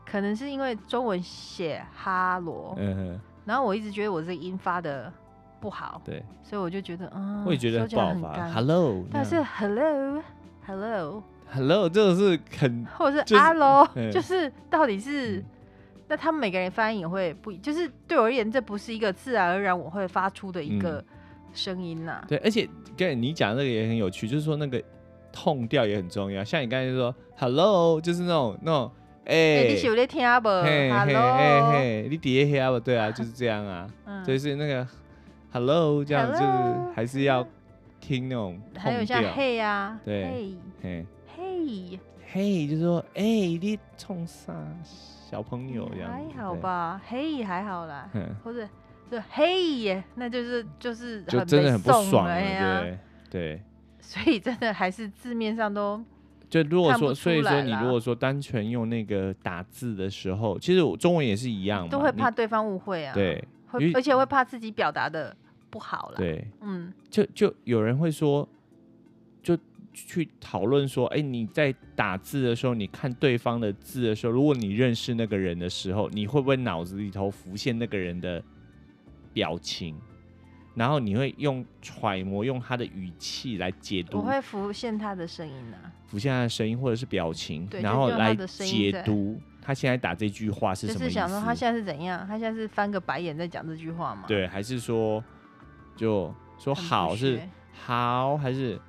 [0.07, 5.13] 可能是因为中文写哈罗，嗯哼，然后我一直觉得我这个音发的
[5.61, 15.45] 不好，对，所以我就觉得，嗯，我也觉得不好发，Hello，但是 Hello，Hello，Hello，这个是很，或者是 hello，，就是到底是，
[16.09, 21.05] 那他们每个人发音也会不一，就是对我而言，这不是一个自然而然我会发出的一个
[21.53, 22.23] 声音呐。
[22.29, 24.83] 对，而且跟你讲那个也很有趣，就是说那个。
[25.31, 28.91] 痛调也很重要，像你刚才说 “hello”，就是那种那种，
[29.27, 30.49] 哎，你是有在听啊不？
[30.49, 32.81] 嘿嘿嘿嘿，你底下听啊不？
[32.81, 33.87] 对啊，就是这样啊，
[34.25, 34.89] 所以是那个
[35.51, 37.47] “hello” 这样，就是还是要
[38.01, 38.61] 听那种。
[38.77, 41.99] 还有像 “hey” 呀，对，嘿，嘿，
[42.33, 46.11] 嘿，就是说，哎，你冲啥小朋友这样？
[46.11, 48.09] 还好吧，嘿，还好啦，
[48.45, 48.69] 或者
[49.11, 52.99] 就嘿，那就是就是就真的很不爽了，对
[53.31, 53.63] 对。
[54.01, 56.03] 所以真的还是字面上都
[56.49, 63.13] 就如果说，所以说你如果说单纯用那个打字的时候，其实我中文也是一样，都会怕对方误会啊。
[63.13, 65.37] 对，会而且会怕自己表达的
[65.71, 66.17] 不好了。
[66.17, 68.49] 对，嗯，就就有人会说，
[69.43, 69.57] 就
[69.93, 78.43] 去讨论说，哎，你在打字的时候，你看对方的字的时候，如果你认识那个人的时候，你会不会脑子里头浮现那个人的
[79.33, 79.97] 表情？
[80.75, 84.19] 然后你会用揣摩，用他的语气来解读。
[84.19, 90.99] 我会浮现他的声音啊，浮现他的声音或者是表情，然后来解读他现在打这句话是什么意思。
[91.01, 92.27] 就是想说他现在是怎样？
[92.27, 94.25] 他现在是翻个白眼在讲这句话吗？
[94.27, 95.23] 对，还是说
[95.95, 97.39] 就说好是
[97.75, 98.81] 好还是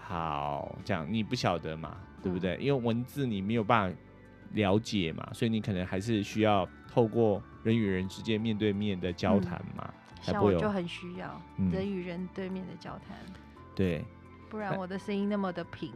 [0.00, 1.04] 好这样？
[1.10, 2.54] 你不晓得嘛，对不对？
[2.54, 3.98] 嗯、因为文字你没有办法
[4.52, 9.84] 了解嘛，所以你可能还是需要透过人与人之间面对面的交谈嘛。
[9.88, 11.40] 嗯像我就很需要
[11.72, 13.16] 人与人对面的交谈，
[13.74, 14.04] 对，
[14.48, 15.92] 不然我的声音那么的平，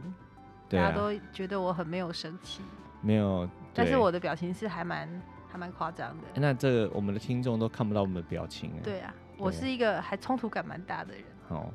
[0.69, 2.61] 大家都觉得我很没有生气，
[3.01, 5.09] 没有，但是我的表情是还蛮
[5.51, 6.23] 还蛮夸张的。
[6.35, 11.23] 那这个我们的听众都看不到我们的表情，对啊，我是一个还冲突感蛮大的人。
[11.49, 11.69] 哦，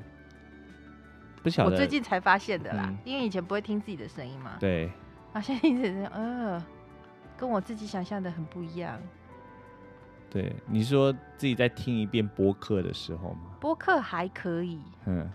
[1.43, 4.91] 不晓得，我最近才发现的啦，因为以前不会听自己的声音嘛，对，
[5.33, 6.63] 啊，现在一直呃，
[7.37, 8.99] 跟我自己想象的很不一样。
[10.29, 13.55] 对，你说自己在听一遍播客的时候吗？
[13.59, 15.27] 播客还可以，嗯，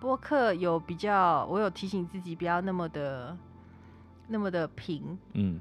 [0.00, 3.36] 播客有比较，我有提醒自己不要那么的
[4.28, 5.58] 那么的平，嗯，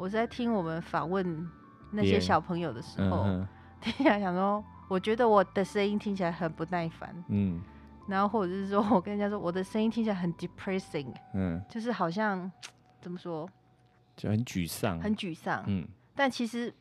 [0.00, 1.46] 我在听我们访问
[1.90, 3.46] 那些小朋友的时候， 嗯、
[3.82, 7.60] 听起来想说，我觉得我的声音听起来很不耐烦，嗯，
[8.08, 12.50] 然后或者是说我跟人家说我的声音听起来很 depressing，嗯，就是好像
[12.98, 13.46] 怎么说，
[14.16, 16.72] 就很沮丧，很沮丧，嗯，但其实。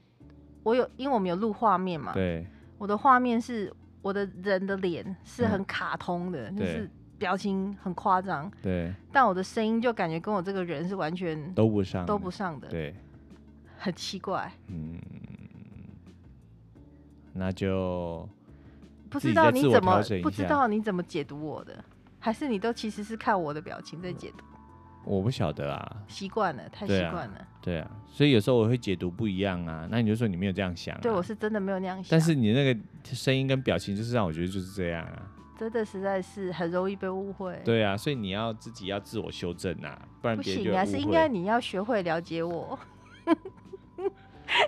[0.61, 2.11] 我有，因为我们有录画面嘛。
[2.13, 2.45] 对。
[2.77, 8.51] 我的画面是我的人的脸是很卡通的，嗯、就是表情很夸张。
[8.61, 8.93] 对。
[9.09, 12.67] 但我的声音就感觉跟我这个人是完全都不上，都不上的。
[12.67, 12.93] 对。
[13.79, 14.51] 很奇怪。
[14.67, 14.99] 嗯。
[17.33, 18.27] 那就
[19.09, 21.81] 不知道你怎么不知道你怎么解读我的，
[22.19, 24.43] 还是你都其实是看我的表情在解读？
[25.05, 27.77] 我不晓得啊，习惯了，太习惯了对、啊。
[27.77, 29.87] 对啊，所以有时候我会解读不一样啊。
[29.89, 30.99] 那你就说你没有这样想、啊？
[31.01, 32.07] 对，我是真的没有那样想。
[32.09, 35.31] 但是你那个声音跟表情，就是让我觉得就是这样啊。
[35.57, 37.59] 真的实在是很容易被误会。
[37.63, 40.35] 对啊，所以你要自己要自我修正啊，不然。
[40.35, 42.77] 不行啊，是应该你要学会了解我。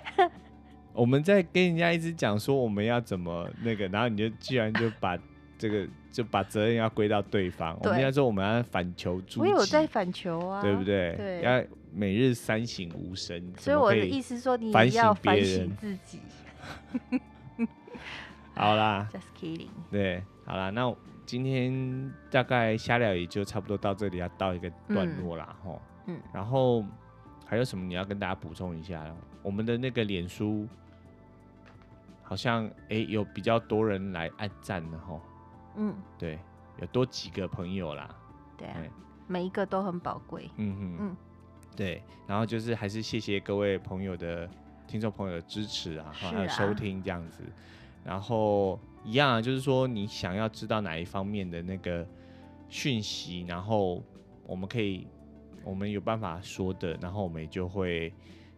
[0.92, 5.18] 我们在跟人家一直讲说我们要怎么那个，然后你就居然就把
[5.56, 7.78] 这个就把责任要归到对方。
[7.80, 9.40] 对我们要说我们要反求诸己。
[9.40, 11.14] 我有在反求啊，对不对？
[11.16, 13.52] 对，要每日三省吾身。
[13.56, 16.20] 所以我的意思说，你要反省自己。
[18.54, 19.68] 好啦，Just kidding。
[19.90, 25.80] 对，好啦，那今天大概瞎聊也就差不多到这里，要到一个段落啦，吼。
[26.06, 26.20] 嗯。
[26.34, 26.84] 然后
[27.46, 29.02] 还有什么你要跟大家补充一下？
[29.42, 30.66] 我们的那个脸书。
[32.24, 35.20] 好像哎、欸，有比较多人来按赞的吼，
[35.76, 36.38] 嗯，对，
[36.80, 38.08] 有多几个朋友啦，
[38.56, 38.90] 对啊，对
[39.26, 41.16] 每一个都很宝贵，嗯哼嗯，
[41.76, 44.48] 对，然后就是还是谢谢各位朋友的
[44.86, 47.42] 听众朋友的支持啊，还有收听这样子，
[48.02, 52.06] 然后一样啊，就是说你想要知道哪一方面的那个
[52.70, 54.02] 讯息，然后
[54.46, 55.06] 我们可以，
[55.64, 58.10] 我们有办法说的，然后我们也就会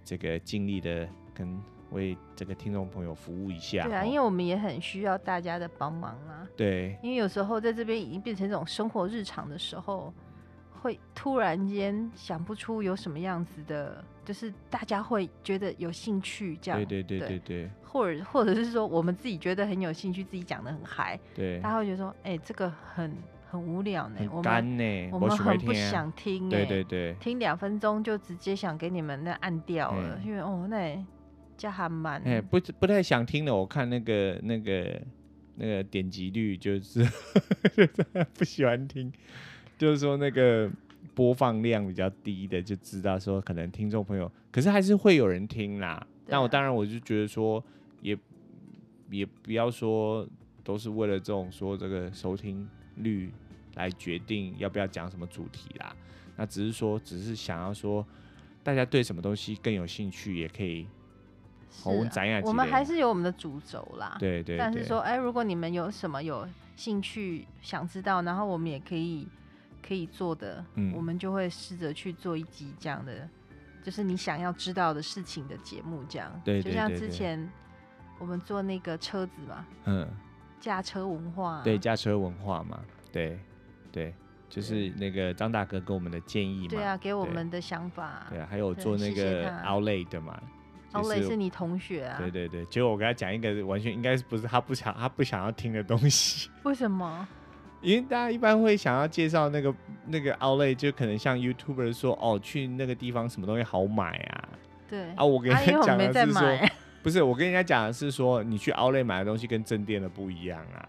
[0.04, 1.60] 这个尽力的跟。
[1.90, 3.84] 为这个听众朋友服务一下。
[3.84, 6.44] 对啊，因为我们也很需要大家的帮忙啊。
[6.56, 6.98] 对。
[7.04, 10.12] 因为有时候在这边已经变成一种生活日常的时候，
[10.72, 16.80] 会突然间想不出有什么样子的，就是大家会觉得有兴趣这样。
[16.80, 17.38] 对对对对对。
[17.38, 21.20] 对或者或者是说，我们自己觉得很有兴趣，自己讲的很嗨。
[21.32, 21.60] 对。
[21.60, 23.14] 大家会觉得说，哎、欸，这个很
[23.54, 26.48] 很无聊呢，很干呢，我们我们很不想听。
[26.48, 27.14] 对对对。
[27.20, 31.04] 听两分钟就直接想给你们那按掉了，嗯、因为哦那。
[31.56, 33.54] 加还蛮哎，不不太想听的。
[33.54, 35.00] 我看那个那个
[35.54, 37.00] 那个点击率就是
[38.36, 39.12] 不喜欢听，
[39.78, 40.68] 就是说那个
[41.14, 46.04] 播放量比较低的，就知道说可能听众朋友，可是还是会有人听啦。
[46.26, 47.64] 那、啊、我当然我就觉得说，
[48.02, 48.18] 也
[49.10, 50.26] 也不要说
[50.64, 53.32] 都是为了这种说这个收听率
[53.76, 55.94] 来决定要不要讲什么主题啦。
[56.36, 58.04] 那只是说，只是想要说，
[58.62, 60.86] 大家对什么东西更有兴趣，也可以。
[62.44, 64.16] 我们还是有我们的主轴啦。
[64.20, 64.58] 对，对对。
[64.58, 69.26] 但是说，哎、欸，如果你们有什么有兴趣想知道，然后我们也可以
[69.84, 73.28] 可以做的，嗯、我们就会试着去做一集这样的，
[73.82, 76.40] 就是你想要知道的事情的节目，这样。
[76.44, 76.72] 对，对，对，对。
[76.72, 77.50] 就像之前
[78.20, 80.08] 我们做那个车子嘛，嗯，
[80.60, 81.60] 驾车文化。
[81.64, 83.36] 对，驾车文化嘛，对
[83.94, 84.12] 对，
[84.48, 86.68] 就是那个张大哥给我们的建议嘛。
[86.70, 88.26] 对啊，给我们的想法。
[88.28, 90.36] 对啊，还有做那个 Outlay 的嘛。
[90.92, 92.18] 奥雷是你同学啊？
[92.18, 96.50] 对对对，结果我跟他讲一个完全应该是不是他不想他不想要听的东西。
[96.64, 97.26] 为什么？
[97.80, 99.74] 因为大家一般会想要介绍那个
[100.06, 104.48] 那个奥雷，就可能像 YouTuber 说哦，去那个地方什么东西好买啊。
[104.88, 106.68] 对啊，我跟人家讲的是说，啊、
[107.02, 110.88] 不是我跟人家讲的是说，你去奥雷买的东西跟正店的不一样啊。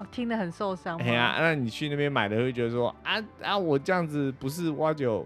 [0.00, 0.98] 我听得很受伤。
[0.98, 5.24] 哎呀，那你去那边买的会觉得说啊啊，我这样子不是挖酒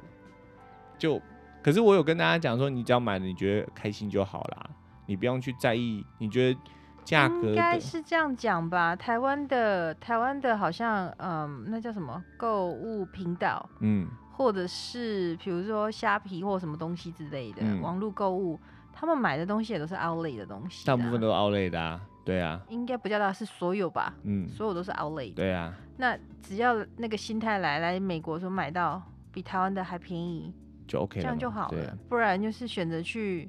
[0.98, 1.18] 就。
[1.62, 4.68] 可是我有跟大家讲说，你只要买了，你觉得开心就好啦，
[5.06, 6.04] 你不用去在意。
[6.18, 6.60] 你觉得
[7.04, 8.94] 价格应该是这样讲吧？
[8.94, 18.60] 台湾的台湾的好像，嗯，那叫什么购物频道，嗯，或者是比如说虾皮或什么东西之类的、嗯、网络购物，
[18.92, 24.14] 他们买的东西也都是 outlet 的东西，大部分都是 outlet 的啊，对啊，应该不叫它是所有吧？
[24.22, 25.74] 嗯，所有都是 outlet，对啊。
[25.98, 30.52] 那只要那个心态来来美国说买到比台湾的还便宜。
[30.86, 33.48] 就 OK 了，这样就好了，不然就是选择去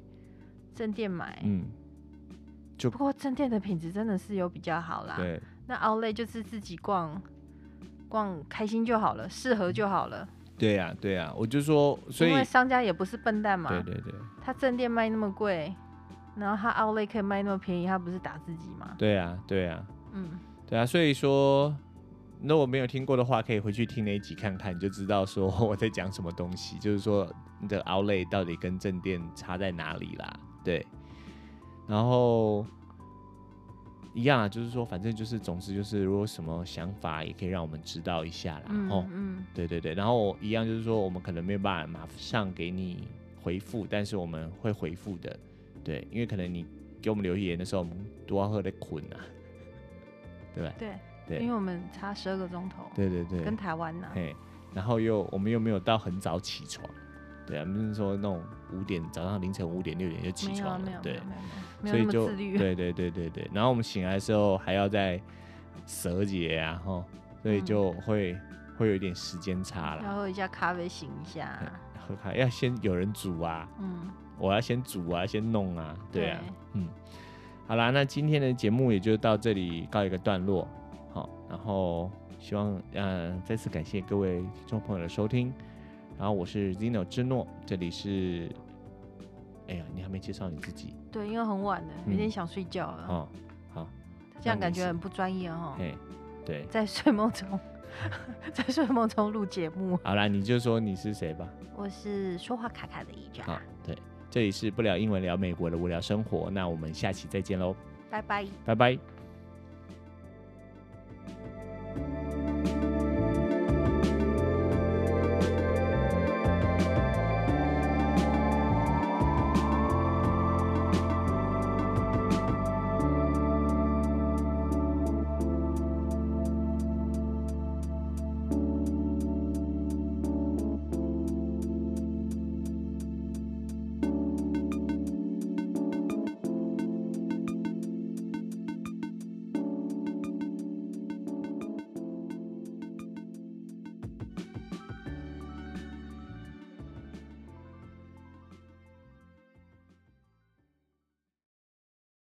[0.74, 1.38] 正店买。
[1.44, 1.64] 嗯，
[2.78, 5.16] 就不过正店的品质真的是有比较好啦。
[5.18, 7.20] 对，那 Outlet 就是自己逛
[8.08, 10.26] 逛开心就好了，适合就好了。
[10.56, 13.68] 对呀，对呀，我就说，所以因为商家也不是笨蛋嘛。
[13.68, 15.74] 对对对，他正店卖那么贵，
[16.36, 18.94] 然后他 Outlet 可以卖那么便宜，他不是打自己吗？
[18.98, 20.30] 对啊，对啊，嗯，
[20.66, 21.74] 对啊，所以说。
[22.38, 26.78] 那我没有听过的话，可以回去听那一集看看，你就知道说我在讲什么东西。
[26.78, 27.26] 就是说
[27.58, 30.38] 你的 Outlet 到底跟正店差在哪里啦？
[30.62, 30.86] 对，
[31.88, 32.66] 然后
[34.12, 38.64] 一样啊，就是说反正就是，总之就是，如果什么想法也可以让我们知道一下啦。
[38.68, 43.08] 嗯，哦，嗯，对对对，然后一样就是说，我们可能没有办法马上给你
[43.40, 45.34] 回复，但是我们会回复的。
[45.86, 46.66] 对，因为可能你
[47.00, 49.22] 给我们留言的时候，我们都要喝的困啊，
[50.54, 50.74] 对吧？
[50.76, 50.88] 对。
[51.28, 54.32] 对，因为我们差十二个钟头，对对对，跟台湾呢，嘿，
[54.72, 56.88] 然后又我们又没有到很早起床，
[57.44, 58.40] 对啊，不是说那种
[58.72, 61.20] 五点早上凌晨五点六点就起床了，对，
[61.84, 65.20] 所以就对对对对对，然后我们醒来的时候还要再
[65.84, 67.04] 蛇节啊，哈，
[67.42, 68.40] 所以就会、嗯、
[68.78, 70.04] 会有一点时间差了。
[70.04, 71.60] 要喝一下咖啡醒一下，
[72.06, 76.88] 喝咖要先有人煮啊，嗯，我要先煮啊，先弄啊，对啊，对嗯，
[77.66, 80.66] 好啦，那今天的节目也就到这里告一个段落，
[81.12, 85.52] 好，然后希望嗯、呃、再次感谢各位听众朋友的收听，
[86.18, 88.50] 然后我是 Zino 之诺，这里是。
[89.68, 90.94] 哎呀，你还没介绍你自己？
[91.10, 93.06] 对，因为很晚了，有点想睡觉了。
[93.08, 93.28] 哦，
[93.74, 93.88] 好，
[94.40, 95.76] 这样感觉很不专业哈。
[95.80, 95.92] 哎，
[96.44, 97.58] 对，在睡梦中，
[98.54, 99.98] 在睡梦中录节目。
[100.04, 101.48] 好啦，你就说你是谁吧。
[101.74, 103.42] 我是说话卡卡的一家。
[103.42, 103.98] 好，对，
[104.36, 107.74] 这里是不聊英文聊美国的无聊生活那我们下期再见喽
[108.10, 108.46] 拜拜。
[108.66, 108.98] 拜拜。